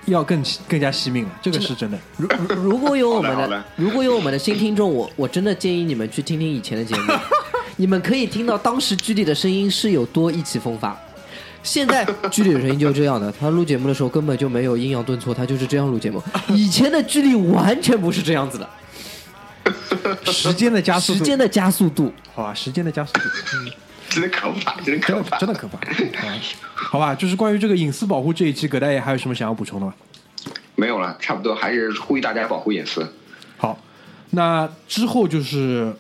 [0.06, 1.98] 要更更加惜命了，这个是真的。
[2.18, 7.14] 如如果有我们的的的如果有我们的新听众，我我真的建议你们去听听以前的节目，
[7.78, 10.98] 你们可以听到当时居里的声音是有多意气风发。
[11.64, 16.22] 现在居里的声音就是这样的，他录节目的时候根本就没有阴阳顿挫，他就是这样录节目。
[16.50, 23.22] 以前的居里完全不是这样子的，时间的加速度，时间的加速度，好吧，时间的加速度，
[23.56, 23.72] 嗯，
[24.10, 25.78] 真的 可怕，真的可怕，真的可怕。
[26.28, 26.36] 啊
[26.74, 29.94] 好吧，就是关于这个隐私保护这一期，葛大爷还有什么想要补充的吗？
[30.76, 33.12] 没有了，差不多还是呼吁大家保护隐私。
[33.58, 33.80] 好，
[34.32, 35.94] 那之后就是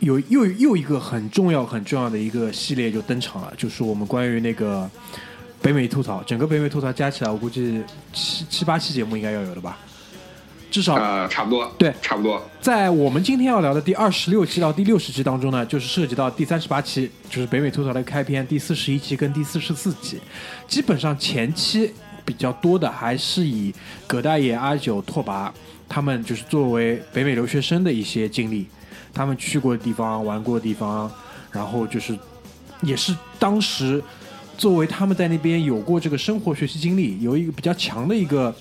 [0.00, 4.88] 有又又一个很重要很重要的一个系列就登场了，就是我们关于那个
[5.62, 9.78] 北美吐槽，整个北美吐槽加起来，我估计七七八期节目应该要有的吧，
[10.72, 12.42] 至少呃，差不多，对差不多。
[12.58, 20.18] 在我们今天要聊的第二十六期到第六十期当中呢，就是涉及到第三十八期，就是北美吐槽的开篇，第四十一期跟第四十四期，
[20.66, 21.92] 基本上前期
[22.24, 23.70] 比较多的还是以
[24.06, 25.50] 葛大爷、阿九、拓跋
[25.86, 28.66] 他们就是作为北美留学生的一些经历，
[29.12, 31.12] 他们去过的地方、玩过的地方，
[31.50, 32.18] 然后就是
[32.80, 34.02] 也是当时
[34.56, 38.54] 作为他们在那边有过这个生活学习经历，有一个比较强的一个啊、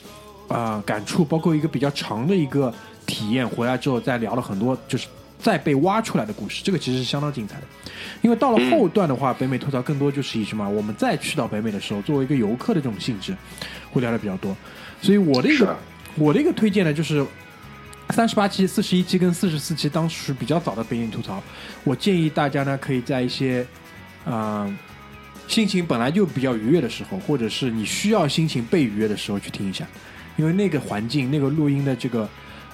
[0.51, 2.73] 呃感触，包括一个比较长的一个
[3.05, 5.07] 体验，回来之后再聊了很多，就是
[5.39, 7.63] 再被挖出来的故事，这个其实是相当精彩的。
[8.21, 13.35] 因为到了后段的话，北美吐槽更多就是以什么，我们再去到北美的时候，作为一个游客的这种性质，
[13.91, 14.55] 会聊的比较多。
[15.01, 15.75] 所以我的一个
[16.15, 17.25] 我的一个推荐呢，就是
[18.11, 21.41] 三十八期、四十一期跟四十四期，当时比较早的北影吐槽，
[21.83, 23.65] 我建议大家呢可以在一些
[24.25, 24.77] 啊、呃
[25.47, 29.85] 心情本来就比较愉悦的时候，或者是你需要心情被愉悦的时候去听一下，
[30.37, 32.27] 因为那个环境、那个录音的这个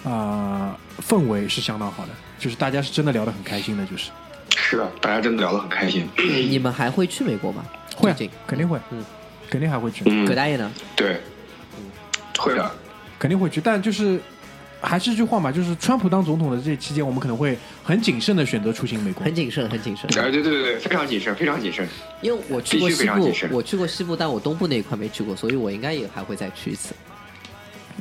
[0.03, 4.11] 啊、氛围是相当好的，就是大家是真的聊得很开心的，就是
[4.55, 6.07] 是的，大家真的聊得很开心。
[6.49, 7.65] 你们还会去美国吗？
[7.95, 8.15] 会、啊，
[8.45, 9.03] 肯定会，嗯，
[9.49, 10.71] 肯定还会去，嗯葛，大爷呢？
[10.95, 11.21] 对，
[12.37, 12.71] 会的。
[13.19, 14.19] 肯定会去，但就是。
[14.79, 19.25] 还是这句话嘛，就是川普当总统的这期间，我们可能会很谨慎的选择出行美国。
[19.25, 20.05] 很谨慎，很谨慎。
[20.23, 21.85] 哎，对对对对，非常谨慎，非常谨慎。
[22.21, 26.93] 因为我去过西部我去过西部，但我东部那一块没去过，所以我应该也还会再去一次。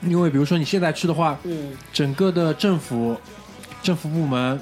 [0.03, 3.19] 因为比如说你现在去的话，嗯，整个的政府
[3.83, 4.61] 政府部门，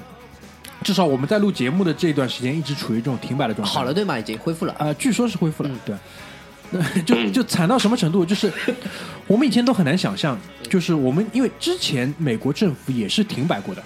[0.83, 3.73] 至少我们在录节目的这段时间一直处于这种停摆的状态。
[3.73, 4.19] 好了，对吗？
[4.19, 4.75] 已经恢复了。
[4.79, 5.97] 呃，据说是恢复了，嗯对。
[7.07, 8.25] 就就惨到什么程度？
[8.25, 8.53] 就是
[9.29, 10.37] 我们以前都很难想象，
[10.69, 13.85] 就是我们因为之前美国政府也是停摆过的，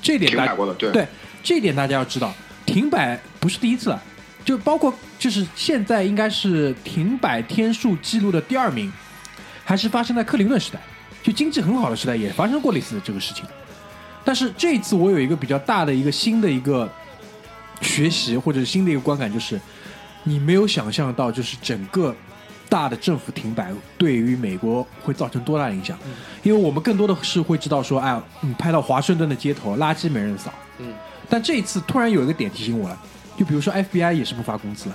[0.00, 1.06] 这点大停摆过的，对对
[1.42, 2.32] 这点大家要知道，
[2.64, 4.02] 停摆不是第一次了，
[4.46, 8.90] 就包括就是现在应该是停摆天数记录的第二名，
[9.66, 10.78] 还是发生在克林顿时代，
[11.24, 13.44] 就经济很好的时代也发生过类似的这个事情。
[14.24, 16.88] 但是这一次我有一个比较大的一个新的一个
[17.80, 19.60] 学习或者新的一个观感，就是
[20.22, 22.14] 你没有想象到，就是整个
[22.68, 25.98] 大的政府停摆对于美国会造成多大的影响。
[26.44, 30.52] 因为我们更多的是会知道说，哎，你拍到华盛顿的街头，垃圾没人扫。
[30.78, 30.94] 嗯，
[31.28, 32.96] 但这一次突然有一个点提醒我了，
[33.36, 34.94] 就比如说 FBI 也是不发工资的，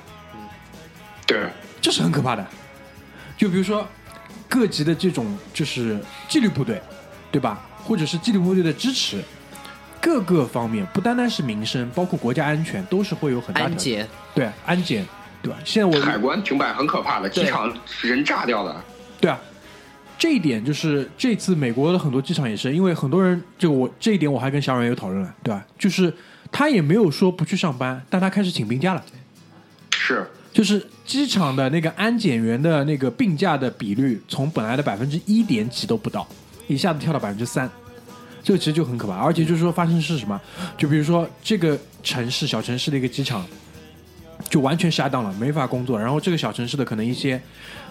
[1.28, 1.50] 对，
[1.82, 2.46] 这是很可怕的。
[3.38, 3.88] 就比如说
[4.52, 6.82] 各级的这种就是纪律部队，
[7.32, 7.66] 对吧？
[7.86, 9.24] 或者是纪律部队的支持，
[10.02, 15.08] 各个方面不单单是民生，包括国家安全，都是会有很大的安检，对安检，
[15.42, 15.58] 对吧？
[15.64, 18.84] 现在我海关停摆很可怕的，机场人炸掉的。
[19.22, 19.40] 对啊，
[20.18, 25.66] 这一点就是这次美国的很多机场也是，因为很多人就我这一点我还跟小冉有讨论了，对吧？
[25.80, 26.14] 就是
[26.52, 29.04] 他也没有说不去上班，但他开始请病假了。
[29.92, 36.28] 是，就是机场的那个安检员的那个病假的比率，从本来的百分之一点几都不到，
[36.68, 37.70] 一下子跳到百分之三。
[38.44, 39.14] 这个其实就很可怕。
[39.14, 40.40] 而且就是说发生的是什么？
[40.78, 43.46] 就比如说这个城市小城市的一个机场，
[44.50, 46.00] 就完全下档了，没法工作。
[46.00, 47.40] 然后这个小城市的可能一些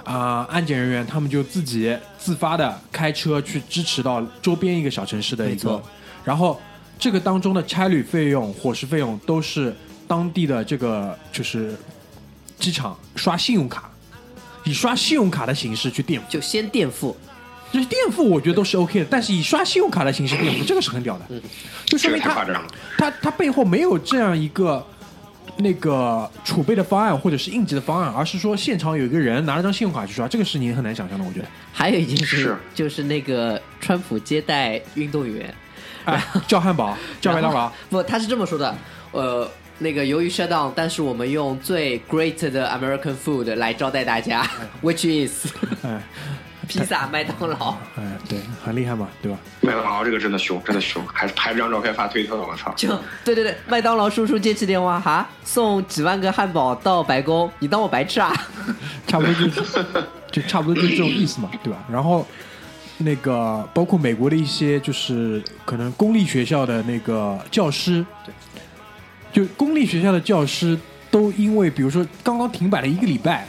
[0.03, 5.81] 啊、安检人员，他们就自己自发的开车去支持到周边一个小城市的一个，
[6.25, 6.61] 然后
[6.99, 9.75] 这个当中的差旅费用、伙食费用都是
[10.09, 11.77] 当地的这个就是
[12.61, 13.91] 机场刷信用卡，
[14.65, 16.27] 以刷信用卡的形式去垫付。
[16.29, 17.17] 就先垫付，
[17.73, 21.25] 就是垫付，我觉得都是 OK 的，但是以刷信用卡的形式垫付，这个是很屌的，
[21.87, 22.69] 就说这个明他夸张了。
[22.99, 24.87] 他他背后没有这样一个
[25.57, 31.47] 那个储备的方案或者是应急的方案，而是说现场有一个人拿了张信用卡去刷，这个是你很难想象的，我觉得。
[31.73, 35.55] 还有一件事是就是那个川普接待运动员，
[36.05, 38.77] 哎，叫汉堡，叫麦当劳，不，他是这么说的，
[39.13, 44.47] 呃，那个由于 shut down，但是我们用最 great 的 American food 来招待大家
[44.83, 45.47] ，which is
[45.83, 46.01] 哎
[46.69, 47.71] 披萨、麦当劳。
[47.97, 49.39] 哎，对，很厉害嘛，对吧？
[49.63, 52.73] 麦当劳这个真的凶，真的凶，还拍张照片发推特，我操！
[52.77, 52.89] 就
[53.25, 58.33] 对对对，麦当劳叔叔接起电话，哈，送几万个汉堡到白宫，你当我白痴啊？
[59.09, 59.85] 差不多就是
[60.31, 61.79] 就差不多就是这种意思嘛，对吧？
[61.91, 62.25] 然后
[62.99, 68.05] 那个包括美国的一些就是可能公立学校的那个教师，
[69.33, 70.79] 就公立学校的教师
[71.11, 73.47] 都因为比如说刚刚停摆了一个礼拜，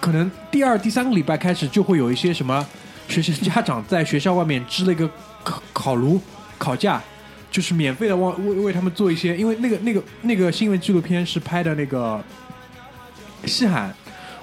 [0.00, 2.66] 可能第二、第三个礼拜开始就会有一些什么
[3.08, 5.08] 学校家长在学校外面支了一个
[5.44, 6.20] 烤烤炉、
[6.58, 7.02] 烤架。
[7.50, 12.22] 就是免费的为为为他们做一些，因为那个那个那个新闻纪录片是拍的那个
[13.46, 13.94] 西海岸，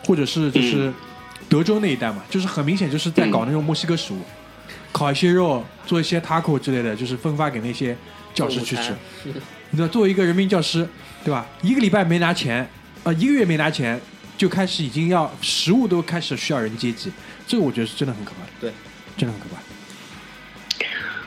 [0.03, 0.91] 或者是就是
[1.47, 4.17] 德州那一带嘛，就是很明显就是在搞那种墨西哥食物，
[4.91, 7.95] 烤一些肉，做一些 taco 之类的，就是分发给那些
[8.33, 8.95] 教师去吃。
[9.75, 10.87] 你知道，作为一个人民教师，
[11.21, 11.45] 对吧？
[11.61, 12.65] 一个礼拜没拿钱，
[13.03, 13.99] 呃，一个月没拿钱，
[14.37, 17.11] 就开始已经要食物都开始需要人接济，
[17.45, 18.71] 这个我觉得是真的很可怕的，对，
[19.17, 19.59] 真的很可怕。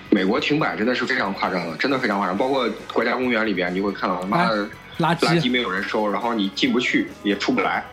[0.09, 2.39] 美国停摆真的是非常夸张的，真的非常夸张。
[2.39, 4.65] 包括国家公园里边，你会看到他妈的
[4.99, 7.85] 垃圾垃圾没有人收，然后你进不去，也出不来，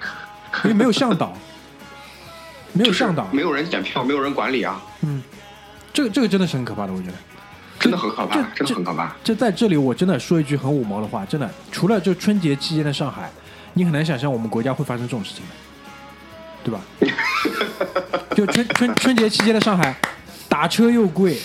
[0.63, 1.37] 因为没有向导，
[2.71, 5.21] 没有就是向导，没有人检票，没有人管理啊，嗯，
[5.91, 7.13] 这个这个真的是很可怕的，我觉得。
[7.85, 9.15] 真的很可怕，真的很可怕。
[9.23, 13.29] 就在这里，我真的说一句很五毛的话，真的，除了就春节期间的上海，
[13.73, 15.51] 你很难想象我们国家会发生这种事情的，
[16.63, 16.81] 对吧？
[18.35, 19.95] 就春春春节期间的上海，
[20.49, 21.37] 打车又贵，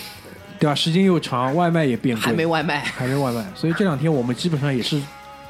[0.59, 0.75] 对吧？
[0.75, 4.99] 时间又长，外卖也变贵，还没外卖，还没外卖，所以这两天我们基本上也是，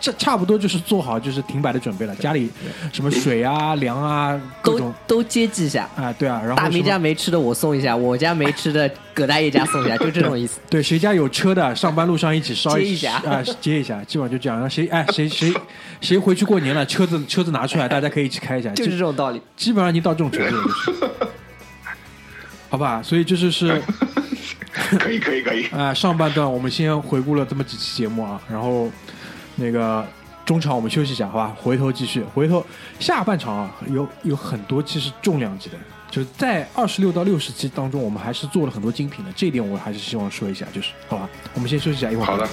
[0.01, 2.51] 这差不多就是做好就是停摆的准备了，家里
[2.93, 5.89] 什么水啊、粮啊 各都种都接济一下。
[5.95, 10.59] 啊，对啊，然后大明什么家没吃的我送一下，我家没吃的 葛大爷家送一下，就这种意思。
[10.71, 14.59] 对，谁家有车的，上班路上一起烧接一下啊，接一下，基本上就这样。
[14.59, 15.53] 让谁哎谁谁
[16.01, 18.71] 谁回去过年了，车子车子拿出来， 大家可以一起开一下。
[18.71, 19.43] 就是这种道理。
[19.57, 21.05] 基本上已经到这种程度了，就是。
[22.70, 23.83] 好吧，所以这就是
[24.72, 25.66] 可以，可以，可以。
[25.66, 28.89] 啊、上半段我们先回顾了这么几期节目啊，然后
[29.61, 30.05] 那个
[30.45, 31.55] 中场我们休息一下，好吧？
[31.61, 32.65] 回头继续，回头
[32.99, 35.77] 下半场啊，有有很多其实重量级的，
[36.11, 41.29] 就是在二十六到六十期当中，我们还是做了很多精品的，这一点我还是希望说一下，就是好吧？
[41.55, 42.49] 我们先休息一下，一会儿好的。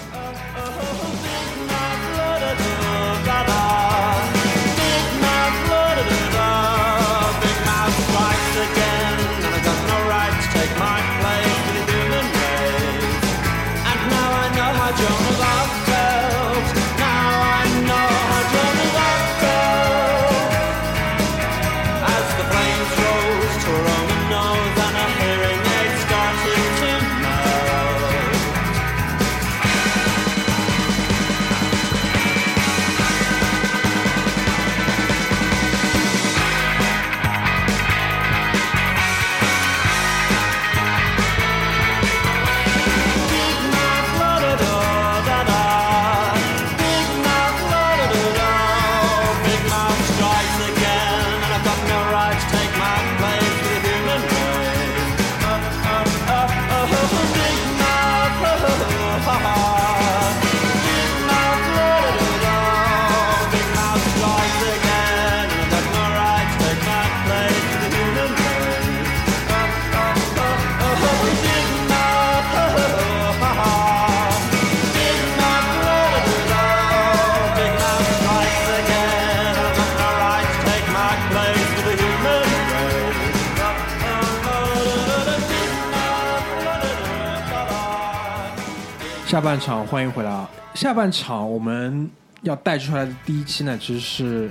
[89.27, 90.49] 下半场欢迎回来啊！
[90.73, 92.09] 下半场我们
[92.43, 94.49] 要带出来的第一期呢，其实是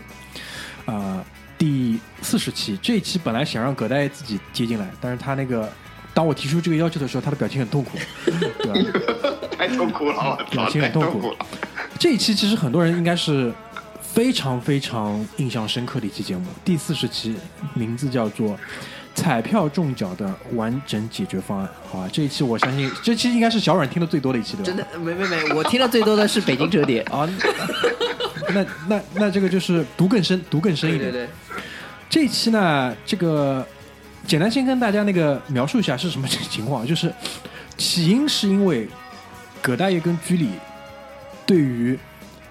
[0.85, 1.25] 呃
[1.57, 2.79] 第四十期。
[2.83, 5.67] 这一期本来想让葛大爷自己接进来，但是他那个
[6.13, 7.97] 当我提出这个要求的时候，他的表情很痛苦，
[8.29, 9.49] 对吧？
[9.57, 11.39] 太痛苦了，我表情很痛苦苦了。
[11.99, 13.51] 这一期其实很多人应该是
[14.03, 17.35] 非常非常印象深刻的一期节目，第四十期，
[17.73, 18.51] 名字叫做
[19.17, 21.67] 《彩票中奖的完整解决方案》。
[21.91, 24.65] 好吧，这一期我相信这期应该是小阮听的最多的一期，对吧？
[24.65, 27.01] 真的没没没，我听的最多的是北京折叠。
[27.11, 27.27] 啊，
[28.55, 31.11] 那那那这个就是读更深，读更深一点。
[31.11, 31.31] 对对对，
[32.11, 33.67] 这一期呢，这个
[34.27, 37.13] 简单先跟大家那个描述一下是什么情况，就是
[37.79, 38.87] 起因是因为
[39.63, 40.51] 葛大爷跟居里
[41.47, 41.99] 对于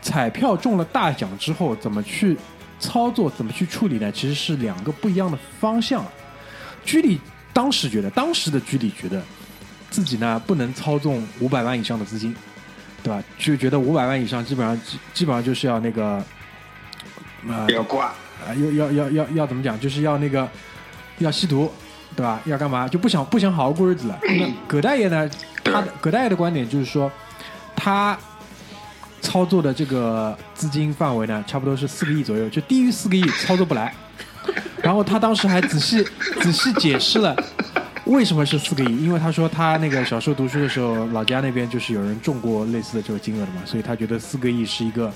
[0.01, 2.35] 彩票中了大奖之后怎么去
[2.79, 4.11] 操作、怎么去处理呢？
[4.11, 6.03] 其实是两个不一样的方向。
[6.85, 7.19] 居里
[7.51, 9.21] 当时觉得，当时的居里觉得
[9.89, 12.33] 自己呢不能操纵五百万以上的资金，
[13.03, 13.23] 对吧？
[13.37, 16.23] 就觉得五百万以上基本上基基本上就是要那个。
[17.47, 19.79] 呃，要挂，啊，要要要要要怎么讲？
[19.79, 20.49] 就是要那个
[21.19, 21.71] 要吸毒，
[22.15, 22.41] 对吧？
[22.45, 22.87] 要干嘛？
[22.87, 24.17] 就不想不想好好过日子了。
[24.23, 25.29] 那葛大爷呢？
[25.63, 27.11] 他葛大爷的观点就是说，
[27.75, 28.17] 他
[29.21, 33.93] 操作的这个资金范围呢，差不多是四个亿左右，就低于四个亿操作不来。
[34.85, 36.05] 然后他当时还仔细
[36.41, 37.35] 仔细解释了
[38.05, 45.11] 为什么是四个亿，因为他说他那个小时候读书的时候，老家那边就是有人中过类似的这个金额的嘛，所以他觉得四个亿是一个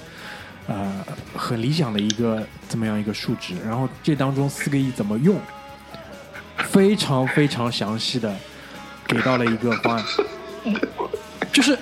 [0.66, 0.92] 呃
[1.36, 3.54] 很理想的一个这么样一个数值。
[3.64, 5.40] 然后这当中四个亿怎么用，
[6.58, 8.36] 非常非常详细的
[9.06, 10.04] 给到了一个方案，
[11.54, 11.78] 就是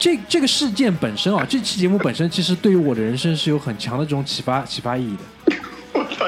[0.00, 5.56] 这这个事件本身啊，这期节目本身其实对于我的人生是有很强的这种启发启发意义的。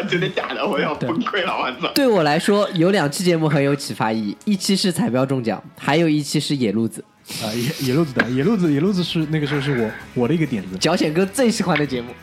[0.00, 0.64] 真的假的？
[0.64, 1.92] 我要崩溃了，我操！
[1.92, 7.04] 对我来说有两期节目很有启发意义，一期是彩票中奖，还有一期是野路子，
[7.42, 9.90] 啊，野野路子的野路子，野路子是那个时候是我
[10.22, 10.78] 我的一个点子。
[10.78, 12.14] 脚险哥最喜欢的节目。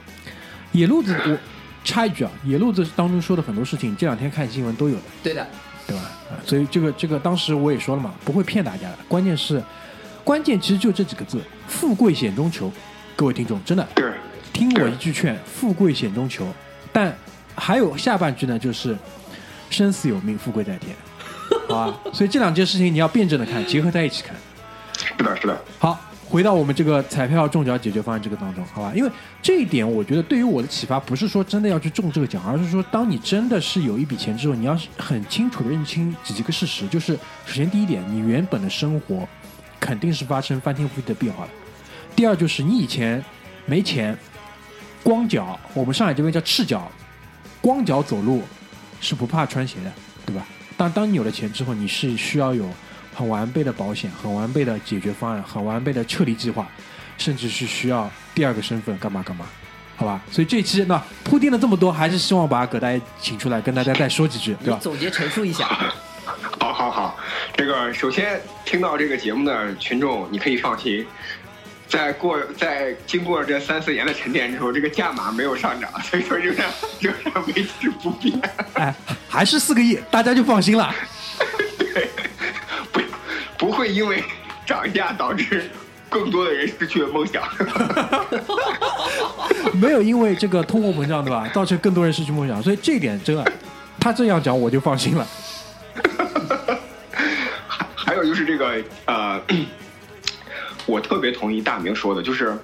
[0.71, 1.37] 野路子，我
[1.83, 5.45] 插一句啊，野路子当中说的很多事情，这两天看新闻都有的，对的，
[5.87, 6.03] 对吧？
[6.29, 8.97] 啊，所以这个这个当时我也说了嘛，不会骗大家的。
[9.07, 9.61] 关键是，
[10.23, 12.71] 关键其实就这几个字：富贵险中求。
[13.15, 13.85] 各位听众，真的，
[14.53, 16.47] 听我一句劝，富贵险中求。
[16.93, 17.13] 但
[17.59, 18.97] 还有下半句呢，就是
[19.69, 20.95] 生死有命，富贵在天，
[21.67, 21.99] 好吧？
[22.13, 24.35] 所以这两件事情你要辩证的看，结合在一起看。
[24.97, 28.91] 是的，是的，好，回到我们这个彩票中奖解决方案这个当中，好吧？
[28.95, 37.13] 因为这一点，我觉得对于我的启发，不是说真的要去中这个奖，而是说，当你真的是有一笔钱之后，你要是很清楚的认清几个事实，就是
[37.45, 39.27] 首先第一点，你原本的生活
[39.79, 41.51] 肯定是发生翻天覆地的变化的；
[42.15, 43.23] 第二就是你以前
[43.65, 44.17] 没钱，
[45.01, 46.91] 光脚，我们上海这边叫赤脚，
[47.61, 48.43] 光脚走路
[49.01, 49.91] 是不怕穿鞋的，
[50.25, 50.45] 对吧？
[50.77, 52.69] 但当你有了钱之后，你是需要有
[53.13, 56.67] 很完备的保险、很完备的解决方案、很完备的撤离计划，
[57.17, 59.45] 甚至是需要第二个身份干嘛干嘛，
[59.97, 60.21] 好吧？
[60.31, 64.79] 所以这期那铺垫了这么多，还是希望把葛大爷请出来跟大家再说几句，对吧？
[64.81, 65.67] 总结陈述一下。
[66.59, 67.17] 好好好，
[67.57, 71.05] 这个首先听到这个节目的群众，你可以放心，
[71.89, 76.69] 在过在经过这三四年的沉淀之后，这个价码没有上涨，所以说仍然
[76.99, 78.39] 仍然维持不变。
[78.73, 78.93] 哎，
[79.27, 80.93] 还是四个亿，大家就放心了。
[81.79, 82.07] 对，
[82.91, 83.01] 不
[83.57, 84.23] 不会因为
[84.67, 85.67] 涨价导致
[86.07, 87.41] 更多的人失去了梦想。
[89.73, 93.51] 没有因为这个通货膨胀，对吧，造成更多人失去梦想，所以这一点真的，
[93.99, 95.27] 他这样讲我就放心了。
[97.67, 99.41] 还还有就是这个呃，
[100.89, 102.57] 我特别同意大明说的，就是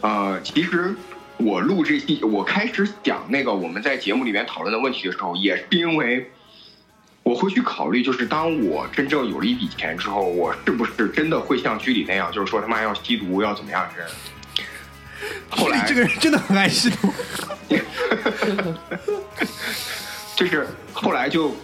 [0.00, 0.94] 呃，其实
[1.36, 6.30] 我录这期，我开始讲那个我们在节目里面讨论的问题的时候，也是因为
[7.22, 14.08] 我会去考虑，就是当我真正有了一笔钱之后，我是不是真的会像居里那样，就是说他妈要吸毒要怎么样的人？
[15.50, 17.12] 后来这个人真的很爱吸毒。
[20.36, 21.54] 就是后来就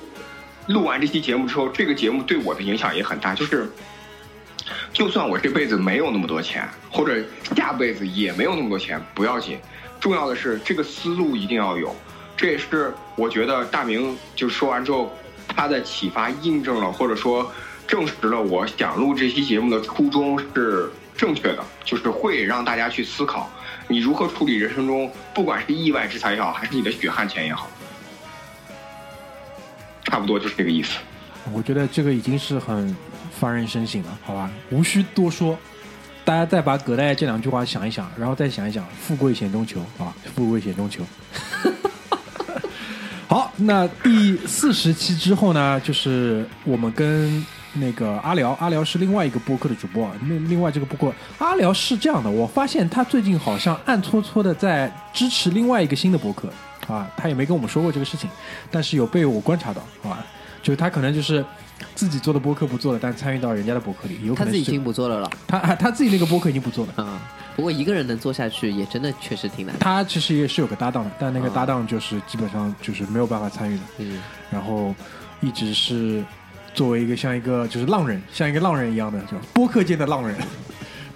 [0.66, 3.32] 录完这期节目之后，这个节目对我的影响也很大。
[3.34, 3.70] 就是，
[4.92, 7.22] 就算我这辈子没有那么多钱，或者
[7.56, 9.58] 下辈子也没有那么多钱，不要紧，
[10.00, 11.94] 重要的是这个思路一定要有。
[12.36, 15.12] 这也是我觉得大明就说完之后，
[15.48, 17.52] 他的启发印证了，或者说
[17.86, 23.50] 证实了我想录这期节目的初衷是正确的，就是会让大家去思考
[23.86, 27.70] 你如何处理人生中，不管是意外之财也好，还是你的血汗钱也好。
[30.04, 30.98] 差不多就是这个意思。
[31.52, 32.96] 我觉得这个已经是很
[33.44, 35.58] 发人深省了，好吧，无需多说。
[36.24, 41.04] 大家再把葛大爷这两句话想一想，然后再想一想“富贵险中求”啊，“富贵险中求”。
[43.28, 50.10] 好，那第四十期之后呢，就是我们跟那个阿辽，阿辽是另外一个播客的主播。
[50.22, 56.50] 另另外这个播客，阿辽是这样的，我发现他最近好像暗搓搓的在支持另外一个新的播客
[56.86, 58.30] 啊，他也没跟我们说过这个事情，
[58.70, 60.24] 但是有被我观察到，好吧，
[60.62, 61.44] 就是他可能就是
[61.94, 67.04] 自己做的播客不做了，但参与到人家的播客里，有可他自己已经不做了了他他自己那个播客已经不做了。
[67.04, 67.20] 啊。
[67.56, 69.76] 不过一个人能做下去，也真的确实挺难。
[69.78, 74.20] 他其实也是有个搭档的，但那个啊搭档就是基本上就是没有办法参与的，嗯，
[74.50, 74.92] 然后
[75.40, 76.24] 一直是
[76.74, 80.36] 作为一个像一个就是浪人，像一个浪人一样的，就播客界的浪人，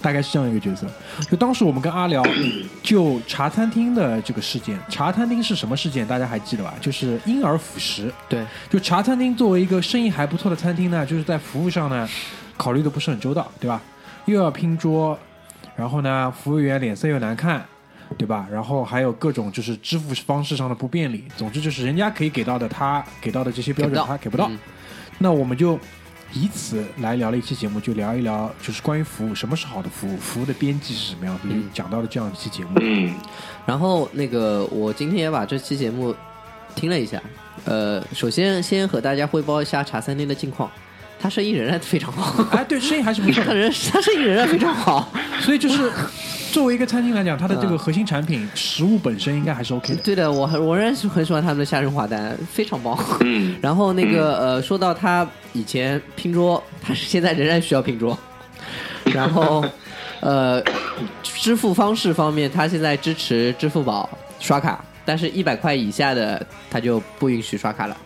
[0.00, 0.86] 大概是这样一个角色。
[1.30, 2.22] 就当时我们跟阿辽
[2.82, 6.06] 就茶餐厅的这个事件，茶餐厅是什么事件？
[6.06, 6.74] 大家还记得吧？
[6.80, 8.12] 就是婴儿辅食。
[8.28, 12.08] 对，就茶餐厅作为一个生意还不错的餐厅呢，就是在服务上呢，
[12.56, 13.80] 考虑的不是很周到，对吧？
[14.26, 15.18] 又要拼桌，
[15.76, 17.64] 然后呢，服务员脸色又难看，
[18.16, 18.46] 对吧？
[18.50, 24.48] 然后还有各种就是支付方式上的不便利，总之就是人家可以给到的，他给到的这些标准他给不到。
[24.48, 24.58] 嗯
[25.20, 25.76] 那我们就
[26.32, 32.70] 以此来聊了一期节目，就聊一聊就是关于服务，什么是好的服务，服务的边际是什么样子，就嗯讲到了这样一期节目。
[32.80, 33.14] 嗯，
[33.64, 36.14] 然后那个我今天也把这期节目
[36.74, 37.20] 听了一下，
[37.64, 40.70] 呃，首先先和大家汇报一下茶餐厅的近况，
[41.20, 43.52] 他生意仍然非常好， 哎，对，生意还是不错他。
[43.52, 45.12] 人他生意仍然非常好。
[45.40, 45.90] 所以就是
[46.52, 50.00] 作为一个餐厅来讲，它的这个嗯核心产品食物本身应该还是 OK 的。
[50.02, 52.98] 对的，我很我仍然是很喜欢他们的虾仁滑蛋，非常棒。
[53.20, 58.18] 嗯， 然后那个呃，说到他以前拼桌，他是现在仍然需要拼桌。
[59.04, 59.64] 然后
[60.20, 60.62] 呃，
[61.22, 64.08] 支付方式方面，他现在支持支付宝
[64.40, 67.96] 刷卡，但是一百块以下的他就不允许刷卡了。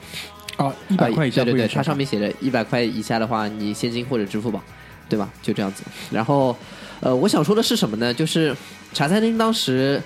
[0.59, 4.63] 哦，一百块以下呃对对对，它上面写着一百块以下的话，你现金或者支付宝，
[5.09, 5.29] 对吧？
[5.43, 5.83] 就这样子。
[6.11, 6.57] 然后，
[7.01, 8.13] 呃，我想说的是什么呢？
[8.13, 8.55] 就是
[8.93, 10.01] 茶餐厅当时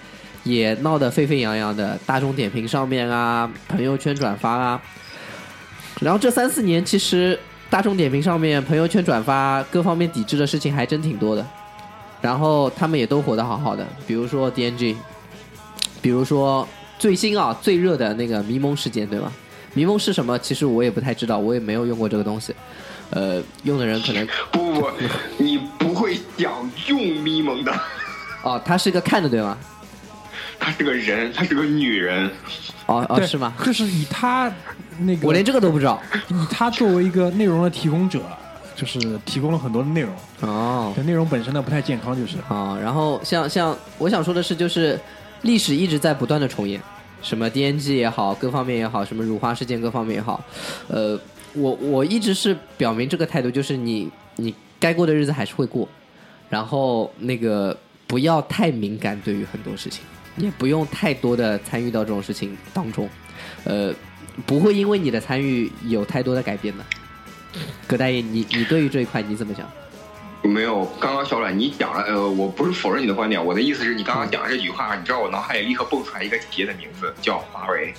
[0.45, 4.83] 也闹得沸沸扬扬的，大众点评上面啊，朋友圈转发啊。
[6.01, 7.39] 然后这三四年，其实
[7.69, 11.45] 大众点评上面、朋友圈转发各方面抵制的事情还真挺多的。
[12.21, 14.95] 然后他们也都活得好好的，比如说 DNG，
[16.01, 16.67] 比如说
[16.99, 19.33] 最新啊最热的那个迷蒙事件，对吗？
[19.77, 20.39] 迷蒙是什么？
[20.39, 22.55] 其实我也不太知道，我也没有用过这个东西。
[23.11, 24.91] 呃，用的人可能不不不，
[25.37, 26.51] 你不会想
[26.89, 27.73] 用迷蒙的，
[28.43, 29.57] 哦，他是个看的对吗？
[30.59, 32.29] 她是个人，她是个女人，
[32.87, 33.53] 哦哦，是吗？
[33.65, 34.51] 就是以他
[34.99, 36.03] 那个，我连这个都不知道。
[36.29, 38.21] 以他作为一个内容的提供者，
[38.75, 44.99] 就是提供了很多的内容，哦但内容本身呢不太健康，就是啊，然后像像我想说的是，就是
[45.43, 46.81] 历史一直在不断的重演，
[47.23, 50.43] 什么 DNG 也好，各方面也好，什么辱华事件各方面也好，
[50.89, 51.19] 呃，
[51.55, 55.89] 我我一直是表明这个态度，就是你你该过的日子还是会过，
[56.49, 60.05] 然后那个不要太敏感对于很多事情，
[60.37, 63.09] 也不用太多的参与到这种事情当中，
[63.65, 63.93] 呃，
[64.45, 66.85] 不会因为你的参与有太多的改变的。
[67.87, 69.67] 葛大爷，你你对于这一块你怎么想？
[70.47, 77.95] 没有，刚刚小阮你讲了，呃，我不是否认你的观点，我的意思是你刚刚讲的这句话，你知道我脑海里立刻蹦出来一个企业的名字，叫华为。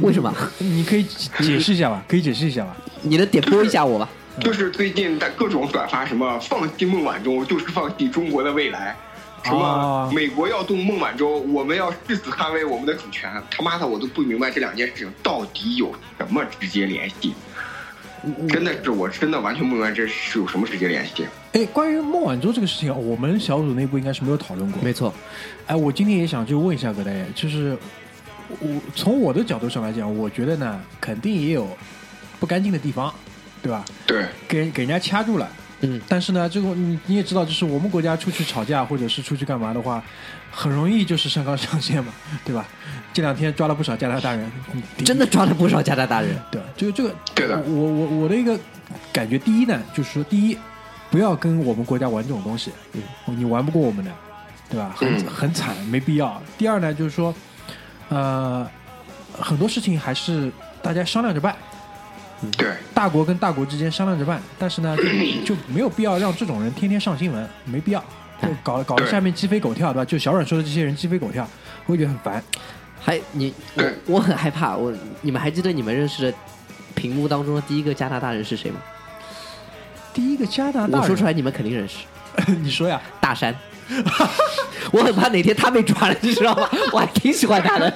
[0.00, 0.32] 为什么？
[0.58, 2.02] 你可以解释一下吧？
[2.08, 2.76] 可以解释一下吧？
[3.02, 4.08] 你的点拨一下我吧？
[4.40, 8.94] 就是最近在各种转发什么放弃孟晚舟就是放弃中国的未来，
[9.42, 13.28] 什哦么美国要动孟晚舟，我们要誓死捍卫我们的主权。
[13.50, 17.34] 他妈的，我都不明白这两件事情到底有什么直接联系。
[18.48, 21.26] 真的是，我真的完全不明白这是有什么直接联系。
[21.52, 24.82] 哎，关于孟晚舟这个事情，我们小组内部应该是没有讨论过。
[24.82, 25.12] 没错，
[25.66, 27.76] 哎，我今天也想就问一下葛大爷，就是
[28.60, 31.68] 我从我的角度上来讲，我觉得呢，肯定也有
[32.40, 33.12] 不干净的地方，
[33.62, 33.84] 对吧？
[34.06, 35.48] 对，给人给人家掐住了。
[35.80, 40.02] 嗯，但是呢，这个你你也知道，就是我们国家出去吵架或者是出去干嘛的话，
[40.50, 42.12] 很容易就是上纲上线嘛，
[42.44, 42.66] 对吧？
[43.12, 46.36] 这两天抓了不少加拿大人，嗯真的抓了不少加拿大人。
[46.52, 48.58] 对，这个这个，对的我我我的一个
[49.12, 50.56] 感觉，第一呢，就是说，第一，
[51.10, 54.10] 不要跟我们国家玩这种东西，嗯，你玩不过我们的，
[54.68, 54.94] 对吧？
[54.96, 56.40] 很、嗯很惨，没必要。
[56.56, 57.34] 第二呢，就是说，
[58.08, 58.68] 呃，
[59.32, 61.56] 很多事情还是大家商量着办，
[62.56, 64.96] 对，大国跟大国之间商量着办，但是呢，
[65.44, 68.04] 就就没有必要让这种人天天上新闻，没必要，
[68.42, 70.04] 就搞搞得下面鸡飞狗跳，对吧？
[70.04, 71.46] 就小阮说的这些人鸡飞狗跳，
[71.86, 72.42] 我会觉得很烦。
[73.00, 74.76] 还你我我很害怕。
[74.76, 76.36] 我你们还记得你们认识的
[76.94, 78.80] 屏幕当中的第一个加拿大人是谁吗？
[80.12, 81.98] 第一个加拿大人，我说出来你们肯定认识，
[82.60, 83.00] 你说呀？
[83.20, 83.54] 大山。
[84.92, 86.68] 我很怕哪天他被抓了，你知道吗？
[86.92, 87.90] 我还挺喜欢他的。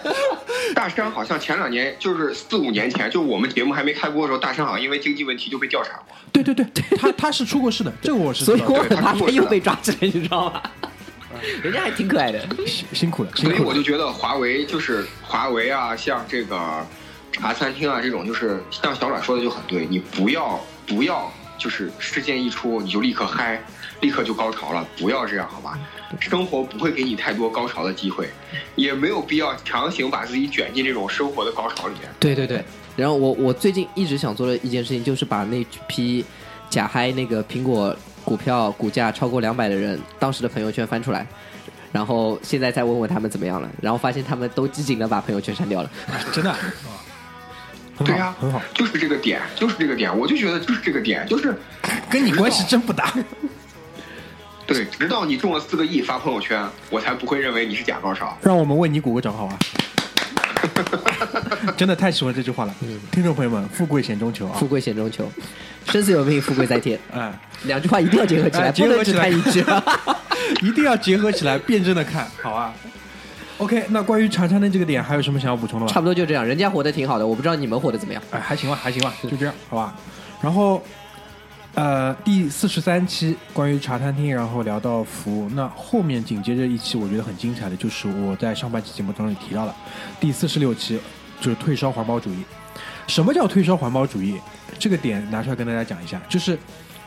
[0.75, 6.17] 大山好像前两年就是四五年前，就我们节目还没开播的时候，大山好像因为经济问题就被调查过。
[6.33, 6.67] 对对对，
[6.99, 10.63] 他他是出过事的，这个我是所以我很怕他又被抓起来，你知道吗？
[11.63, 12.41] 人家还挺可爱的。
[12.67, 13.57] 辛辛苦了，辛苦了。
[13.57, 16.87] 所以我就觉得华为就是华为啊，像这个
[17.33, 23.63] 茶餐厅啊这种，就是像小阮说的就很对，你不要不要就是事件一出你就立刻嗨，
[24.03, 25.79] 立刻就高潮了，不要这样好吧？
[26.21, 28.29] 生活不会给你太多高潮的机会，
[28.75, 32.11] 也没有必要强行把自己卷进这种生活的高潮里面。
[32.21, 32.63] 对对对，
[32.97, 36.23] 然后我我最近一直想做的一件事情，就是把那批
[36.69, 41.27] 假嗨那个苹果股票股价超过两百的人当时的朋友圈翻出来，
[41.93, 45.91] 然后现在再问问他们怎么样了，然后发现他们都机警的把朋友圈删掉了。
[46.33, 46.59] 真的啊，
[48.05, 51.57] 对呀、好，很好，就是这个点，就是这个点，我就觉得就是这个点，就是
[52.11, 53.15] 跟你关系真不大。
[54.67, 58.37] 对，直到你中了四个亿发朋友圈，我才不会认为你是假高潮。
[58.41, 59.59] 让我们为你鼓个掌，好吧？
[61.77, 62.75] 真的太喜欢这句话了，
[63.11, 64.67] 听众朋友们，富贵险中求啊富！
[64.67, 65.31] 贵险中求，
[65.87, 66.99] 生死有命，富贵在天。
[67.13, 67.33] 哎，
[67.65, 69.65] 两句话一定要结合起来，哎不能只结合起来看一句。
[70.67, 72.73] 一定要结合起来，辩证的看，好啊。
[73.59, 75.93] OK，那关于茶餐厅这个点，还有什么想要补充的吗？
[75.93, 78.23] 差不多就这样，人家活得挺好的，我不知道你们活得怎么样。
[78.31, 79.95] 哎，还行吧，还行吧，就这样，好吧。
[80.41, 80.83] 然后，
[81.75, 89.75] 呃，第四十三期关于茶餐厅，然后聊到服务，那后面紧接着一期我觉得很精彩的，就是我在上半期节目当中提到了，
[90.21, 91.01] 第四十六期
[91.41, 92.45] 就是退烧环保主义。
[93.07, 94.39] 什么叫退烧环保主义？
[94.79, 96.59] 这个点拿出来跟大家讲一下，就是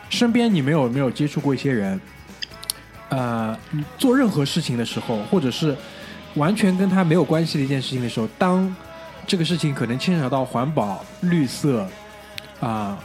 [0.09, 2.01] 身边你没有没有接触过一些人，
[3.09, 3.57] 呃，
[3.99, 5.77] 做任何事情的时候，或者是
[6.33, 8.75] 完全跟他没有关系的一件事情的时候，当
[9.27, 11.87] 这个事情可能牵扯到环保、绿色
[12.59, 12.97] 啊、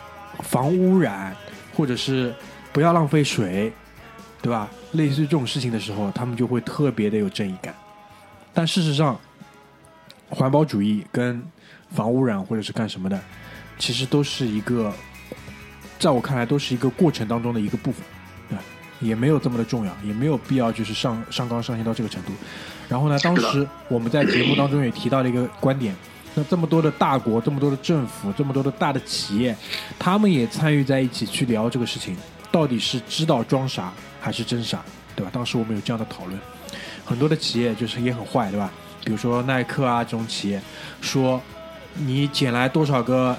[0.43, 1.37] 防污染，
[1.81, 2.31] 或者是
[2.75, 3.73] 不要浪费水，
[4.43, 4.69] 对吧？
[4.93, 7.75] 类似于这种事情的时候，他们就会特别的有正义感。
[8.53, 9.19] 但事实上，
[10.29, 11.43] 环保主义跟
[11.91, 13.19] 防污染或者是干什么的，
[13.79, 14.93] 其实都是一个，
[15.99, 18.05] 在我看来都是一个过程当中的一个部分，
[18.51, 18.63] 对吧？
[19.01, 22.33] 也没有这么的重要，也没有必要就是上上纲上线到这个程度。
[22.91, 25.97] 然后呢，当时我们在节目当中也提到了一个观点，
[26.35, 29.57] 那这么多的大国，这么多的政府，这么多的大的企业，
[29.99, 32.17] 他们也参与在一起去聊这个事情，
[32.53, 34.83] 到底是知道装傻还是真傻，
[35.17, 35.31] 对吧？
[35.33, 36.39] 当时我们有这样的讨论，
[37.05, 38.71] 很多的企业就是也很坏，对吧？
[39.05, 40.61] 比如说耐克啊这种企业，
[41.01, 41.41] 说
[41.95, 43.37] 你捡来多少个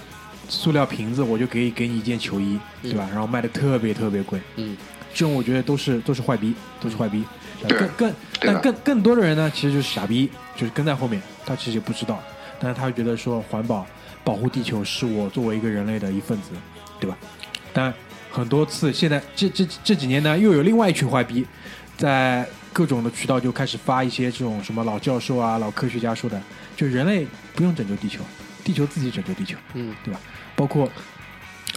[0.50, 3.08] 塑料瓶子，我就可以给你一件球衣，对吧？
[3.12, 4.76] 然后卖的特别特别贵，嗯，
[5.14, 7.24] 这种我觉得都是都是坏逼，都是坏逼。
[7.68, 12.20] 对更更但更更多的人呢，其实就是傻逼，就是跟在后面，他其实也不知道，
[12.62, 13.86] 但是他会觉得说环保、
[14.24, 16.51] 保护地球是我作为一个人类的一份子，
[16.99, 17.18] 对吧？
[17.74, 17.91] 但
[18.30, 21.43] 很多次，现在这这这几年呢，又有另外一群坏逼，
[21.97, 26.39] 在各种的渠道就开始发一些这种什么老教授啊、老科学家说的，
[26.78, 28.22] 就人类不用拯救地球，
[28.64, 29.57] 地球自己拯救地球。
[29.74, 30.20] 嗯，对吧？
[30.55, 30.88] 包括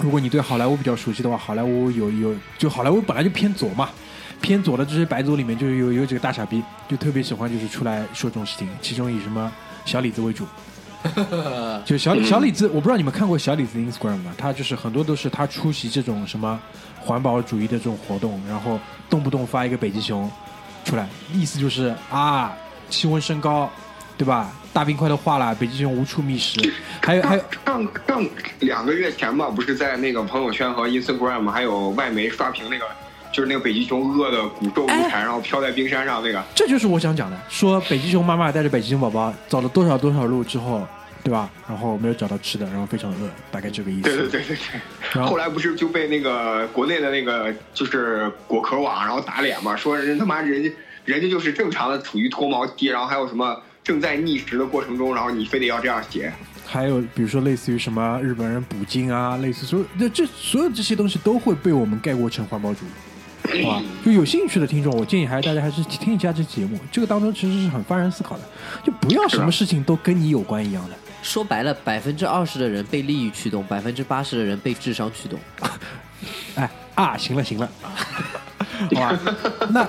[0.02, 3.88] 如果你对好莱坞比较熟悉的话，好莱坞有有就好莱坞本来就偏左嘛，
[4.40, 9.50] 偏左的这些白左里面就有有几个大傻逼，就特别喜欢就是出来说这种事情，其中以什么
[9.84, 10.46] 小李子为主。
[11.84, 14.34] 就小小李子，我不知道你们看过小李子的 Instagram 吗？
[14.36, 16.58] 他就是很多都是他出席这种什么
[17.00, 18.78] 环保主义的这种活动，然后
[19.10, 20.30] 动不动发一个北极熊
[20.84, 22.52] 出来，意思就是啊，
[22.88, 23.70] 气温升高，
[24.16, 24.50] 对吧？
[24.72, 26.58] 大冰块都化了，北极熊无处觅食。
[27.02, 28.26] 还 有还有，上上
[28.60, 32.84] 两个月前吧，不是在那个朋友圈和 Instagram 还有外媒刷屏那个，
[33.34, 36.40] 就是那个北极熊饿的骨瘦如柴，然后飘在冰山上那个。
[36.54, 40.86] 这就是我想讲的，说北极熊妈妈带着北极熊宝宝走了多少多少路之后，
[41.24, 41.50] 对吧？
[41.68, 44.02] 然后没有找到吃的，然后非常饿，大概这个意思。
[44.02, 44.80] 对对对对对。
[45.14, 50.70] 然后后来不是就被那个国内的那个就是果壳网，然后打脸嘛，说人他妈人家
[51.04, 56.32] 人家就是正常的处于脱毛期，然后还有什么正在觅食的过程中，然后你非得要这样写。
[56.64, 62.88] 还有比如说类似于什么日本人捕鲸啊，类似所有这这所有这些东西都会被我们概括成环保主义，
[63.44, 63.82] 好吧？
[64.04, 68.42] 就有兴趣的听众，我建议还是大家还是听一下这节目，这个当中其实是很发人思考的，
[68.82, 70.96] 就不要什么事情都跟你有关一样的。
[71.22, 75.38] 说白了，百分之二十的人被利益驱动，百分之八十的人被智商驱动。
[76.56, 77.70] 哎啊，行了行了，
[78.94, 79.18] 好吧，
[79.70, 79.88] 那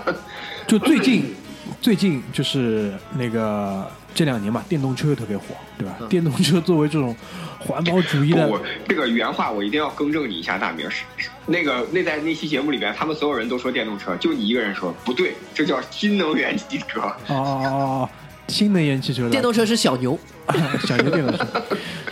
[0.67, 1.33] 就最近
[1.81, 5.43] 最近就是那个这两年吧，电动车又特别火，
[5.77, 5.97] 对吧？
[6.09, 7.13] 电动车作为这种
[7.59, 17.01] 环保主义的，我这个原话我一定要更正你一下，大明是是那个那在那期节目里边，他们所有人都说电动车，就你一个人说不对，这叫新能源汽车。
[17.01, 18.09] 哦哦哦哦，
[18.47, 19.29] 新能源汽车的。
[19.29, 20.17] 电动车是小牛，
[20.87, 21.45] 小牛电动车，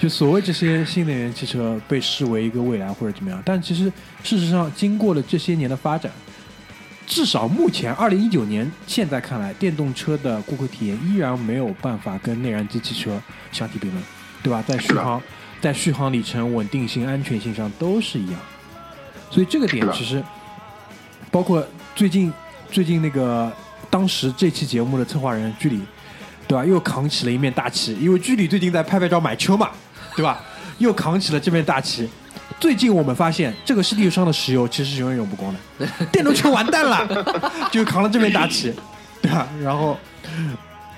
[0.01, 3.86] 就所谓这些新能源汽车被视为一个未来或者怎么样，但其实
[4.24, 6.12] 事实上经过了这些年的发展，
[7.06, 14.04] 至少目前二零一九年现在看来，电动车的顾客体验依然没有办法跟内燃机汽车 相提并论，
[14.41, 14.64] 对吧？
[14.66, 15.22] 在续航、
[15.62, 18.39] 在续航里程、稳定性、安全性上都是一样，
[19.30, 20.24] 所以这个点其实
[21.30, 22.32] 包括最近
[22.72, 23.51] 最近那个
[23.89, 25.82] 当时这期节目的策划人居里，
[26.47, 26.66] 对吧？
[26.66, 29.70] 又扛起了一面大旗，因为居里最近在拍拍照买车嘛，
[30.16, 30.39] 对吧？
[30.80, 32.10] 又扛起了这面大旗。
[32.64, 37.05] 最近我们发现，这个世界上的石油其实是永远用不光的， 电动车完蛋了，
[37.70, 38.74] 就扛了这面大旗，
[39.22, 39.45] 对吧？
[39.61, 39.97] 然后，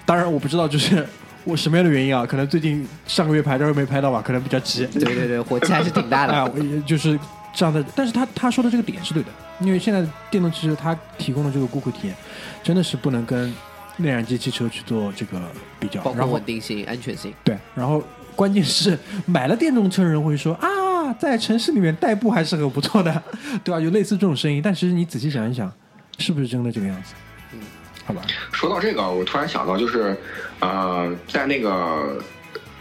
[0.05, 1.03] 当然我不知道，就是
[1.43, 2.23] 我什么样的原因啊？
[2.23, 4.85] 可能最近上个月牌照没拍到吧，可能比较急。
[4.93, 6.51] 对对对，火气还是挺大啊，的。
[6.55, 7.19] 我也就是
[7.51, 7.83] 这样的。
[7.95, 12.15] 但是他他说的这个点是对的，因为现在电动汽车它提供的这个顾客体验，
[12.61, 13.51] 真的是不能跟
[13.97, 15.41] 内燃机汽车去做这个
[15.79, 15.99] 比较。
[16.01, 17.33] 包括然后稳定性、安全性。
[17.43, 18.03] 对，然后
[18.35, 18.95] 关键是
[19.25, 20.67] 买了电动车的人会说啊，
[21.13, 23.23] 在城市里面代步还是很不错的，
[23.63, 23.79] 对吧？
[23.79, 25.71] 有类似这种声音，但其实你仔细想一想，
[26.17, 27.13] 是不是真的这个样子？
[27.53, 27.59] 嗯，
[28.05, 30.15] 好吧，说到这个，我突然想到，就是
[30.59, 32.21] 呃，在那个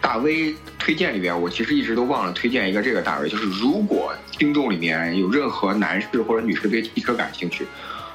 [0.00, 7.66] 大 V 推荐里边，我其实一直都忘了推荐一个这个大 V，就是如果听众里面有任何男士或者女士对汽车感兴趣，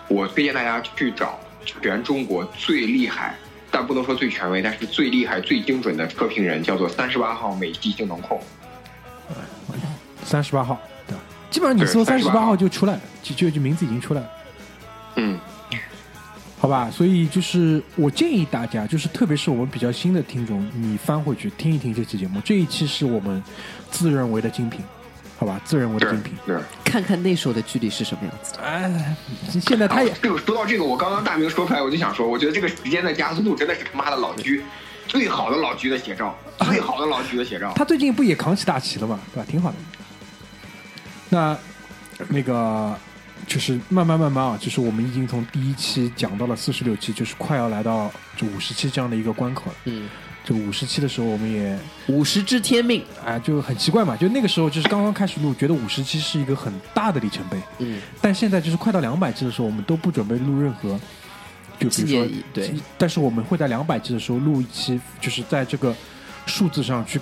[0.08, 3.36] 我推荐大家去找全中国最厉害。
[3.72, 8.42] 但不能说最权威，但是最厉害、最精准的车评人叫做三十八号美系性能控。
[10.30, 11.22] 三十八号，对吧？
[11.50, 14.30] 基本上你搜三对38十八号就出来了，就就就名字已经出来了。
[15.16, 15.40] 嗯，
[16.60, 23.44] 好吧，所以就是我建议大家，就是特别是我们比较新的听众，你翻回去听一听这期节目，这一期是我们
[23.90, 24.82] 自认为的精品，
[25.38, 26.34] 好吧，自认为的精品。
[26.46, 26.56] 对。
[26.86, 28.62] 看看那时候的距离是什么样子的。
[28.62, 29.16] 哎，
[29.62, 34.64] 现在他也这个说到这个，我刚刚大明说出来，我就想说，我觉得这个时间的加速度真的是他妈的老居
[35.08, 37.74] 最好的老居的写照，最好的老居的写照。
[37.76, 39.46] 他最近不也扛起大旗了吗，对吧？
[39.50, 39.76] 挺好的。
[41.30, 41.58] 那
[42.28, 42.98] 那个
[43.48, 49.76] 就是慢慢慢慢啊，就是我们已经从第一期讲到了四十六期，就是快要来到这五十期这样的一个关口了。
[49.86, 50.10] 嗯，
[50.44, 51.78] 就五十期的时候，我们也
[52.08, 53.04] 五十知天命。
[53.26, 57.58] 哎就很奇怪嘛，就那个时候就是刚刚开始录，觉得五十期是一个很大的里程碑。
[57.78, 61.00] 嗯，但现在就是快到两百期的时候，我们都不准备录任何，
[61.80, 65.96] 就比如说，对，但是我们会在两百期的时候录一期，就是在这个
[66.46, 67.20] 数字上去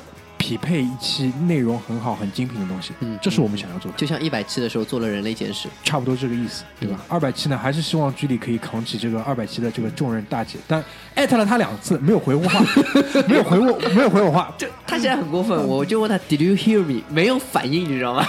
[0.47, 2.93] 匹配一期内容很好、很精品的东西。
[3.01, 5.67] 嗯这是我们想要做的，就像一百期的时候做了人类简史。
[5.83, 7.03] 差不多这个意思，对嗯吧？
[7.09, 10.81] 二百期呢，还是希望居里可以扛起这个二百期的这个重任大姐，但
[11.15, 12.63] 艾特了他两次，没有回我话，
[13.27, 17.03] 没有回我，没有回我话，就他现在很过分，我就问他 Did you hear me？
[17.09, 18.25] 没有反应，你知道吗？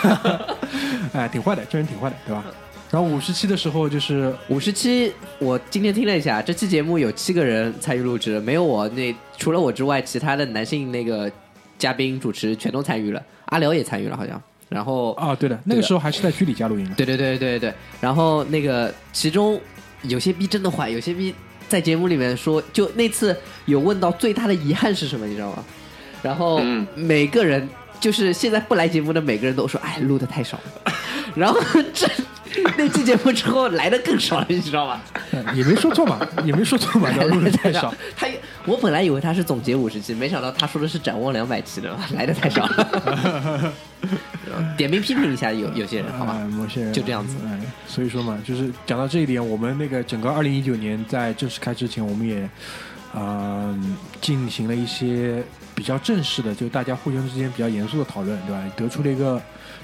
[1.15, 2.45] 哎，挺坏的，这人挺坏的，对吧？
[2.91, 11.31] 然后五十期的时候就是五十期，我今天听了一下，这期节目有七个人参与录制，没有我那除了我之外，其他的男性那个
[11.79, 14.41] 嘉宾主持全都参与了，阿辽也参与了好像。
[14.69, 19.59] 然后啊，对的，那个时候还是在居里家录音的，对对对对对，然后那个其中
[20.03, 21.35] 有些逼真的坏，有些逼
[21.69, 25.65] 在节目里面说，就那次有问到最大的遗憾是什么，你知道吗？
[26.23, 27.67] 然后嗯每个人
[27.99, 30.93] 就是现在不来节目的每个人都说，哎，录的太少了。
[31.35, 31.59] 然后
[31.95, 32.07] 这
[32.77, 35.01] 那期节目之后来的更少了，你知道吗？
[35.33, 37.93] 嗯也没说错嘛，也没说错嘛， 录的太少。
[38.17, 38.27] 他
[38.67, 43.73] 我本来以为他是总结五十期，没想到他说的是展望两百期的，来的太少了。
[44.77, 46.45] 点名批评一下有有些人，好吧哎？
[46.49, 52.43] 某些人就这样子哎，所以说嘛，就是讲到这一点，我们那个整个二零一九年在正式开之前，我们也
[53.13, 53.79] 啊、呃
[54.21, 55.43] 进行了一些
[55.75, 58.63] 比较正式的，就大家互相之间比较严肃的讨论，对吧？
[58.77, 59.41] 得出了一个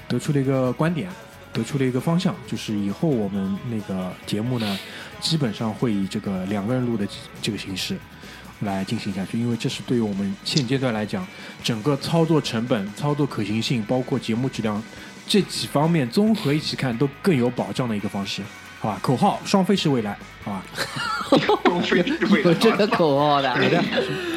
[0.07, 1.09] 得出了一个观点，
[1.55, 4.77] 得出了一个方向，就是以后我们那个节目呢，
[5.19, 7.07] 基本上会以这个两个人录的
[7.41, 7.97] 这个形式。
[8.61, 11.27] 来进行下去，因为这是对于我们现阶段来讲，
[11.61, 14.81] 整个操作成本、操作可行性，包括节目质量
[15.27, 18.41] 这几方面综合一起看，都更有保障的一个方式，
[18.85, 18.99] 好吧？
[19.01, 20.63] 口号：双飞是未来，好吧？
[21.33, 23.83] 有了这个口号的，有的，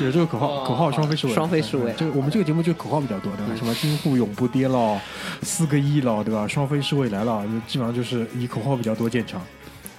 [0.02, 3.52] 有这个口号，哦口号双飞是未来，双飞是未来这个我们这个节目就口号比较多，对吧？
[3.56, 4.98] 什么京沪永不跌了，
[5.42, 6.48] 四个亿了，对吧？
[6.48, 9.38] 双飞是未来了，就基本上就是以口号比较多见长，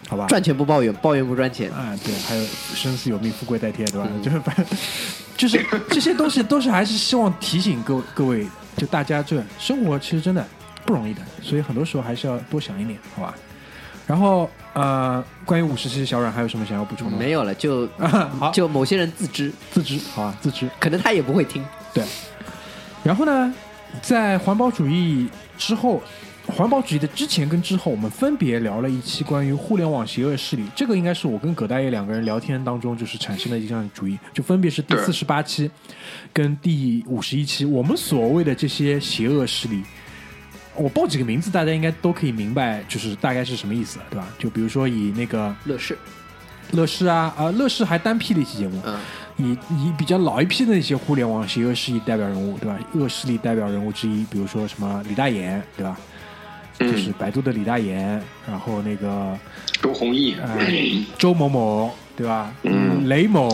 [0.08, 0.26] 好吧？
[0.28, 1.70] 赚钱不抱怨，抱怨不赚钱。
[1.72, 2.44] 啊，对，还有
[2.74, 4.08] 生死有命，富贵在天，对吧？
[4.12, 4.66] 嗯就是反正
[5.38, 10.44] 就是这些东西都是还是希望提醒各各位，就大家这生活其实真的
[10.88, 13.36] 不容易的，所以很多时候还是要多想一点，好吧？
[14.10, 17.20] 然后呃，关于五十期小软还有什么想要补充的吗？
[17.20, 17.88] 没有了，就
[18.52, 20.68] 就某些人自知，自知，好吧，自知。
[20.80, 21.64] 可能他也不会听。
[21.94, 22.04] 对，
[23.04, 23.54] 然后呢，
[24.02, 25.30] 在环保主义
[25.60, 26.02] 之后，
[26.48, 30.64] 环保主义的之前跟之后，我们分别聊了一期关于互联网邪恶势力。
[30.76, 35.70] 这个应该是我跟葛大爷两个人聊天当中就是产生的一项主义，就分别是第对四十八期
[36.34, 37.64] 跟第五十一期。
[37.64, 39.84] 我们所谓的这些邪恶势力。
[40.80, 44.28] 我报几个名字，大家应该都可以明白，就是大概是什么意思，对吧？
[44.40, 45.98] 就比如说以那个乐视，
[46.72, 48.98] 乐视啊，啊、乐视还单批了一期节目，嗯，
[49.36, 52.80] 以以比较老一批的那些互联网邪恶势力代表人物，对吧？
[52.94, 55.98] 恶势力代表人物之一，比如说什么李大言，对吧？
[56.82, 59.38] 嗯就是百度的李大言，然后那个
[59.82, 60.66] 周鸿祎，呃
[61.18, 62.54] 周某某，对吧？
[62.64, 63.50] 嗯雷某，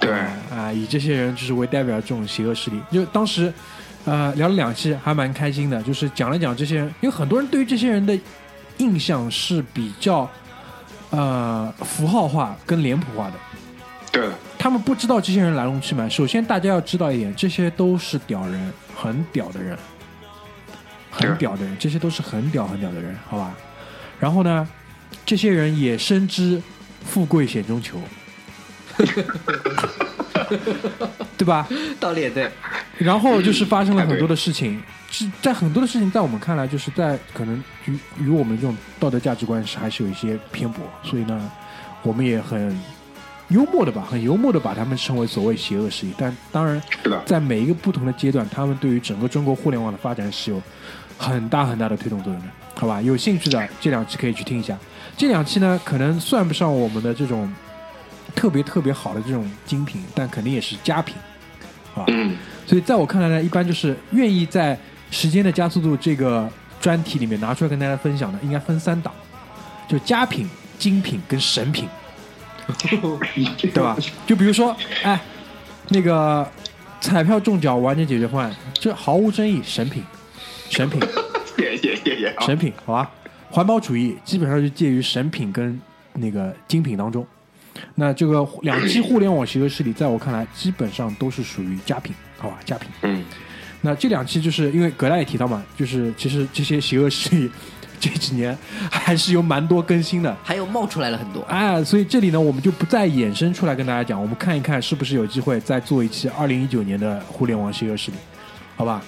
[0.00, 0.10] 对
[0.50, 2.80] 啊、以这些人就是为代表这种邪恶势力。
[2.90, 3.52] 就当时
[4.06, 8.18] 呃聊了两期，还蛮开心的，就是讲了讲这些人，因为很多人对于这些人的
[8.78, 10.26] 印象是比较
[11.10, 13.34] 呃符号化跟脸谱化的。
[14.10, 16.08] 对他们不知道这些人来龙去脉。
[16.08, 19.76] 首先，大家要知道一点，这些都是屌人，很屌的人，
[21.10, 23.54] 很屌的人，这些都是很屌很屌的人，好吧？
[24.18, 24.66] 然后呢，
[25.26, 26.62] 这些人也深知
[27.04, 28.00] 富贵险中求，
[31.36, 31.68] 对吧？
[32.00, 32.50] 道理也对，
[32.98, 34.80] 然后就是发生了很多的事情，
[35.10, 41.50] 是在很多的事情在我们看来，就是在可能与与我们这种道德价值观是还是有一些偏颇，所以呢，
[42.02, 42.78] 我们也很
[43.48, 46.12] 幽默的吧，很幽默的把他们称为所谓邪恶势力。
[46.18, 46.80] 但当然，
[47.24, 50.60] 在每一个不同的阶段，他们对于整个中国互联网的发展是有
[51.18, 53.00] 很大很大的推动作用的，好吧？
[53.00, 54.76] 有兴趣的这两期可以去听一下。
[55.16, 57.50] 这两期呢，可能算不上我们的这种
[58.36, 61.16] 特别特别好的这种精品，但肯定也是佳品，
[61.96, 62.04] 啊。
[62.08, 64.78] 嗯，所以在我看来呢，一般就是愿意在
[65.10, 69.12] 时间的加速度这个专题里面拿出来跟大家分享的，应该分三档，
[69.88, 71.88] 就佳品、精品跟神品，
[73.58, 73.96] 对吧？
[74.26, 75.18] 就比如说，哎，
[75.88, 76.46] 那个
[77.00, 80.04] 彩票中奖完整解决方案，这毫无争议，神品，
[80.68, 81.00] 神品，
[81.56, 83.10] 谢谢谢谢啊，神品，好吧？
[83.50, 85.80] 环保主义基本上就介于神品跟
[86.12, 87.26] 那个精品当中。
[87.94, 92.58] 那这个两期互联网邪恶势力，在我看来，基本上都是属于佳品，好吧？
[92.64, 92.88] 佳品。
[93.02, 93.24] 嗯，
[93.80, 97.50] 那这两期就是因为葛大也提到嘛，就是其实这些邪恶势力
[97.98, 98.56] 这几年
[98.90, 101.40] 还是有蛮多更新的，还有冒出来了很多。
[101.42, 108.16] 哎，所以这里呢，我们就不再衍生出来跟大家讲，我们看一看是不是有机会再做一期二零一九年的互联网邪恶势力，
[108.76, 109.02] 好吧？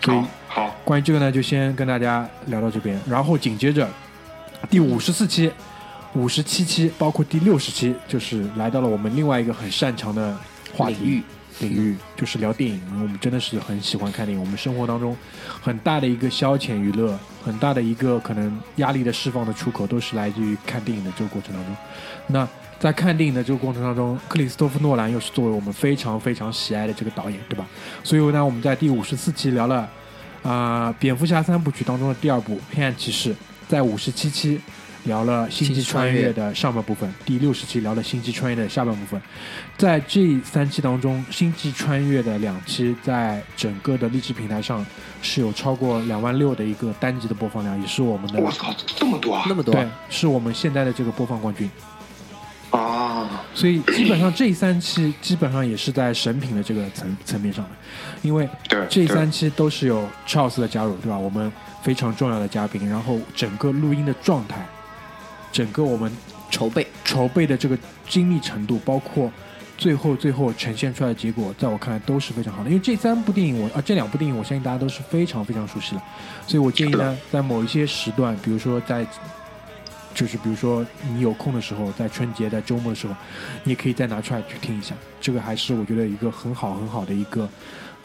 [0.00, 3.88] 所以好好，关于这个呢，就先跟大家聊到这边，然后紧接着
[4.70, 5.50] 第五十四期、
[6.14, 10.36] 五十七期，包括第六十期，就是来到了我们另外一个很擅长的
[10.74, 11.22] 话题领域
[11.60, 12.80] 领域，就是聊电影。
[12.92, 15.16] 我们真的是很喜欢看电影，我们生活当中
[15.60, 21.76] 很大的一个消遣娱乐，很大的一个可能压力的释放的出口，都是来自于看电影的这个过程当中。
[22.28, 22.48] 那
[22.78, 27.66] 在看电影的这个过程当中，克里斯托弗·诺兰又是作为我们非常非常喜爱的这个导演，对吧？
[28.04, 29.88] 所以呢，我们在第五十四期聊了
[30.44, 33.34] 啊、蝙蝠侠三部曲当中的第二部《黑暗骑士》，
[33.66, 34.60] 在五十七期
[35.08, 39.20] 聊了《星际穿越》的上半部分，第六十期聊了《星际穿越》的下半部分。
[39.76, 44.86] 在这三期当中，《星际穿越》的两期在整个的励志平台上
[45.20, 51.68] 是有超过两万六的一个单集的播放量，也是我们的我操，这么多啊那么多，对，是我们现在的这个播放冠军。
[52.70, 53.46] 啊！
[53.54, 57.70] 所以基本上这三期基本上也是在神品的这个层层面上的，
[58.20, 61.16] 因为对，这三期都是有 Charles 的加入，对吧？
[61.16, 61.50] 我们
[61.82, 64.66] 非常重要的嘉宾，然后整个录音的状态，
[65.52, 66.10] 整个我们
[66.50, 67.78] 筹备筹备的这个
[68.08, 69.30] 精密程度，包括
[69.76, 72.70] 最后最后呈现出来的结果，在我看来都是非常好的。
[72.70, 76.02] 因为这三部电影我啊这两部电影，我相信大家都是非常非常熟悉的，
[76.46, 79.06] 所以我建议呢，在某一些时段，比如说在。
[80.14, 83.14] 就是比如说你有空的时候，在春节、在周末的时候，
[83.62, 84.92] 你也可以再拿出来去听一下。
[85.20, 87.48] 这个还是我觉得一个很好很好的一个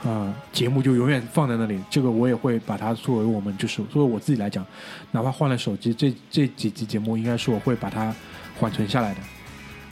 [0.03, 1.79] 呃节目，就永远放在那里。
[1.89, 4.65] 这个我也会把它作为我们就是作为我自己来讲，
[5.11, 8.13] 哪怕换了手机，这这几集节目应该是我会把它
[8.59, 9.19] 缓存下来的，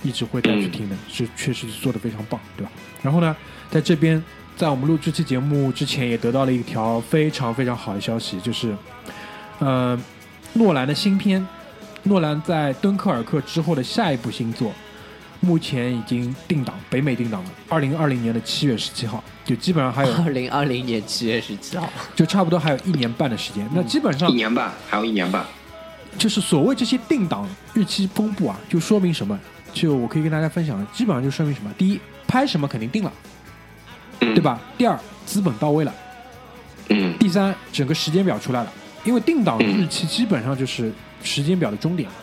[0.04, 2.72] 一直会再去听的，是确实是做的非常棒，对吧？
[3.02, 3.36] 然后呢，
[3.70, 4.22] 在这边，
[4.56, 8.76] 在我们录这期节目之前，也得到了一条非常非常好的消息，就是，
[9.60, 9.98] 呃，
[10.54, 11.46] 诺兰的新片，
[12.04, 14.72] 诺兰在《敦刻尔克》之后的下一部新作，
[15.42, 23.68] 目前已经定档，北美定档了，二零二零年的七月十七号，就基本上还有，二零二零年七月十七号，就差不多还有一年半的时间。
[23.74, 25.46] 那基本上一年半，还有一年半。
[26.18, 29.40] 就是所谓这些定档日期公布啊，就说明什么？
[29.74, 31.72] 就我可以跟大家分享，基本上就说明什么？
[31.78, 33.12] 第一，拍什么肯定定了，
[34.20, 34.42] 嗯，对？
[34.42, 34.60] 吧？
[34.78, 35.94] 第二，资本到位了。
[36.90, 38.74] 嗯，第三，整个时间表出来了，
[39.06, 40.92] 因为定档日期基本上就是
[41.24, 42.16] 时间表的终点了，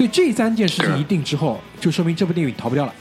[0.00, 2.94] 所以这三件事情一定之后，就说明这部电影逃不掉了，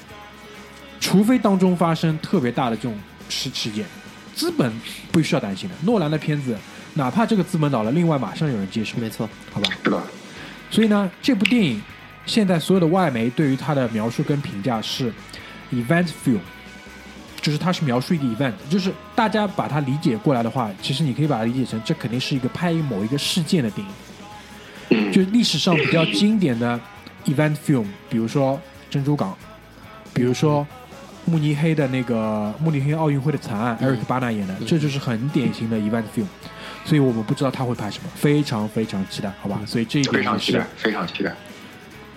[0.99, 2.93] 除非当中发生特别大的这种
[3.29, 3.85] 事事件，
[4.35, 4.69] 资本
[5.09, 5.75] 不需要担心的。
[5.83, 6.57] 诺兰的片子，
[6.95, 9.69] 哪怕这个资本倒了，另外马上有人接手，没错，好吧？
[9.81, 10.03] 是的，
[10.69, 11.81] 所以呢，这部电影
[12.25, 15.09] 现在所有的外媒对于它的描述跟评价是
[15.71, 16.39] event film，
[17.39, 23.93] 就是它是描述一个 event，就是大家把它理解过来的话，其实你可以把它理解成这肯定是一个拍某一个事件的电影，
[24.89, 26.79] 嗯，就是历史上比较经典的
[27.25, 28.59] event film，比如说
[28.89, 29.37] 珍珠港，
[30.13, 30.65] 比如说
[31.25, 36.25] 慕尼黑的那个慕尼黑奥运会的惨案，艾瑞克巴纳演的，这就是很典型的 event film。
[36.85, 39.61] 所以我们不知道他会拍什么，非常非常期待，好吧？
[39.65, 41.35] 所以这一点也是非常期待，非常期待。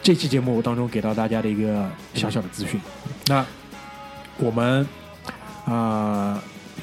[0.02, 2.80] 这期节目当中给到大家的一个小小的资讯。
[3.26, 3.44] 那
[4.38, 4.86] 我们
[5.66, 6.42] 啊、呃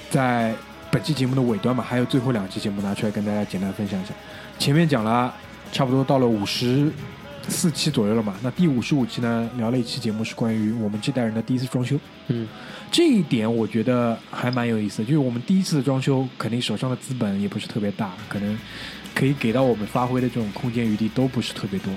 [0.09, 0.53] 在
[0.91, 4.11] 本期节目的尾端嘛，还有最后两期节目拿出来跟大家简单分享一下。
[4.57, 5.33] 前面讲了
[5.71, 6.91] 差不多到了五十
[7.47, 8.35] 四期左右了嘛。
[8.41, 11.99] 那第五十五期呢，聊了一期节目是关于我们这代人的第一次装修。
[12.27, 12.47] 嗯，
[12.91, 18.57] 这一点我觉得还蛮有意思的，就是我们第一次的装修，肯定手上的资本也不是特别大，可能
[19.15, 21.91] 可以给到我们发挥的这种空间余地都不是特别多。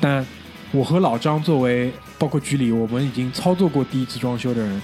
[0.00, 0.24] 但
[0.72, 4.82] 我和老张作为包括局里，我们已经操作过第一次装修的人，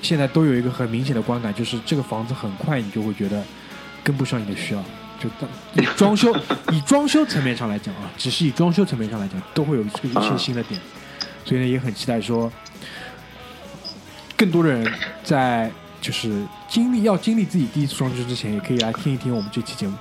[0.00, 3.42] 现在都有一个很明显的观感，就是这个房子很快你就会觉得
[4.02, 4.82] 跟不上你的需要。
[5.74, 6.34] 以装修
[6.72, 10.80] 以装修层面上来讲啊，只是以装修层面上来讲，都会有这个一些新的点，
[11.44, 12.50] 所以呢，也很期待说，
[14.36, 15.70] 更多的人在
[16.00, 19.96] 就是经历要经历自己第一次装修之前，也可以来听一听我们这期节目，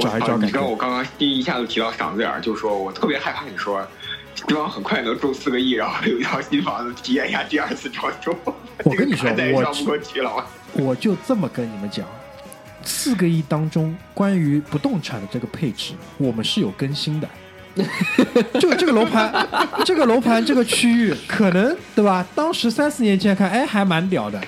[0.00, 0.76] 找一找你知道我。
[0.76, 3.86] 刚刚心一下子提到嗓子眼儿，就说我特别害怕你说，
[4.34, 8.36] 希望很快能中四个亿，然后有一套新房子，体验一下第二次装修。
[8.84, 10.44] 我跟你说我
[10.84, 12.06] 我就这么跟你们讲，
[12.86, 17.28] 四个亿当中关于不动产的这个配置，我们是有更新的。
[18.58, 19.46] 这个这个楼盘，
[19.84, 22.26] 这个楼盘这个区域，可能对吧？
[22.34, 24.40] 当时三四年前看，哎，还蛮屌的，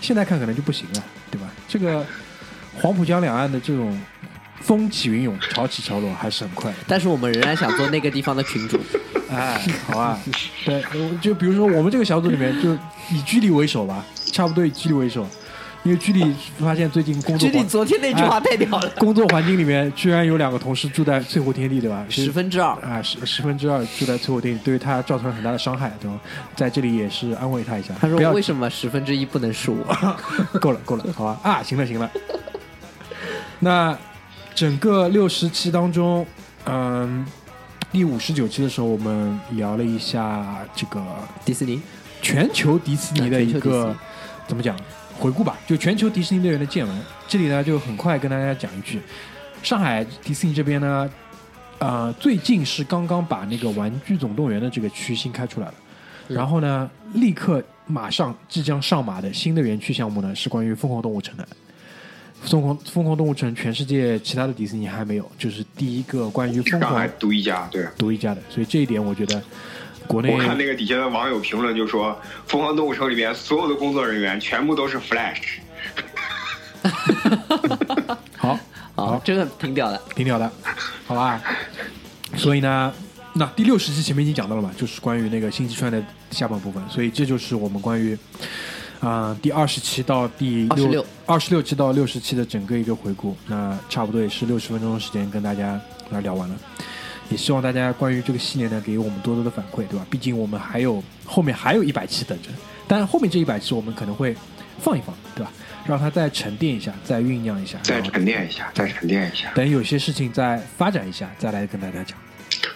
[0.00, 1.46] 现在看可能就不行了，对吧？
[1.68, 2.02] 这个
[2.80, 4.00] 黄浦江两岸的这种
[4.62, 6.78] 风起云涌、潮起潮落，还是很快的。
[6.86, 8.80] 但是我们仍然想做那个地方的群主。
[9.30, 10.18] 哎，好啊，
[10.64, 10.82] 对，
[11.20, 12.72] 就比如说我们这个小组里面，就
[13.10, 14.02] 以居里为首吧，
[14.32, 15.26] 差不多以居里为首，
[15.84, 22.04] 因为居里发现最近工作居里昨天那句话太屌了，工作环境里面，居然有两个同事住在翠湖天地，对吧？
[22.08, 22.70] 十分之二。
[22.82, 26.20] 啊，十十分之二住在翠湖天地，对于他造成了很大的伤害，对吧？
[26.54, 29.84] 在这里也是安慰他一下，他说为什么十分之一不能是我？
[30.60, 32.08] 够了够了，好吧啊，行了行了。
[33.58, 33.96] 那
[34.54, 36.24] 整个六十期当中，
[36.66, 37.26] 嗯，
[37.90, 41.02] 第五十九期的时候，我们聊了一下这个
[41.44, 41.82] 迪士尼
[42.20, 43.96] 全球迪士尼的一个尼
[44.46, 44.76] 怎么讲
[45.22, 47.00] 回顾吧，就全球迪士尼乐园的见闻。
[47.28, 49.00] 这里呢，就很快跟大家讲一句，
[49.62, 51.08] 上海迪士尼这边呢，
[51.78, 55.74] 呃，最近是刚刚把那个《玩具总动员》的这个区新开出来了，
[56.26, 61.46] 嗯然后呢，立刻马上即将上马的新的园区项目呢，是关于疯狂动物城的。
[62.42, 67.86] 疯狂疯狂动物城，全世界其他的迪士尼还没有，就是第一个关于疯狂独一家，对。
[67.96, 69.40] 独一家的，所以这一点我觉得
[70.12, 72.10] 国内我看那个底下的网友评论就说，
[72.46, 75.60] 《疯狂动物城》里面所有的工作人员全部都是 Flash。
[78.36, 78.58] 好
[78.94, 79.98] 好，这个挺屌的。
[80.14, 80.52] 挺屌的，
[81.06, 81.40] 好吧？
[82.36, 82.92] 所以呢，
[83.32, 88.18] 那第六十期前面已经讲到了嘛，就是关于那个新吉川的下半部分，所以这就是我们关于
[89.00, 93.34] 啊、第二十期到第六26二十六期到六十期的整个一个回顾。
[93.46, 96.54] 那差不多也是六十分钟的时间跟大家来聊完了。
[97.32, 100.06] 也希望大家关于这个系列呢，给我们多多的反馈，对吧？
[100.10, 102.50] 毕竟我们还有后面还有一百期等着，
[102.86, 104.36] 当然后面这一百期我们可能会
[104.78, 105.50] 放一放，对吧？
[105.86, 112.16] 让它再沉淀一下，再酝酿一下，再沉淀一下，再沉淀一下，等有些事情再发展一下，再来跟大家讲。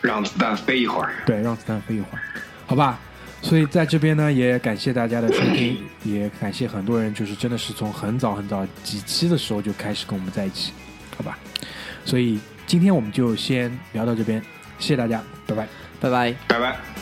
[0.00, 1.14] 让子弹飞一会儿。
[1.26, 2.20] 对，让子弹飞一会儿，
[2.66, 2.98] 好吧？
[3.42, 10.72] 所以在这边呢，也感谢大家的收听， 也感谢很多人，就是真的是从很早很早几期的时候就开始跟我们在一起，
[11.16, 11.38] 好吧？
[12.04, 14.40] 所以今天我们就先聊到这边，
[14.78, 15.68] 谢谢大家，拜拜。
[16.00, 16.34] 拜拜。
[16.48, 16.95] 拜拜。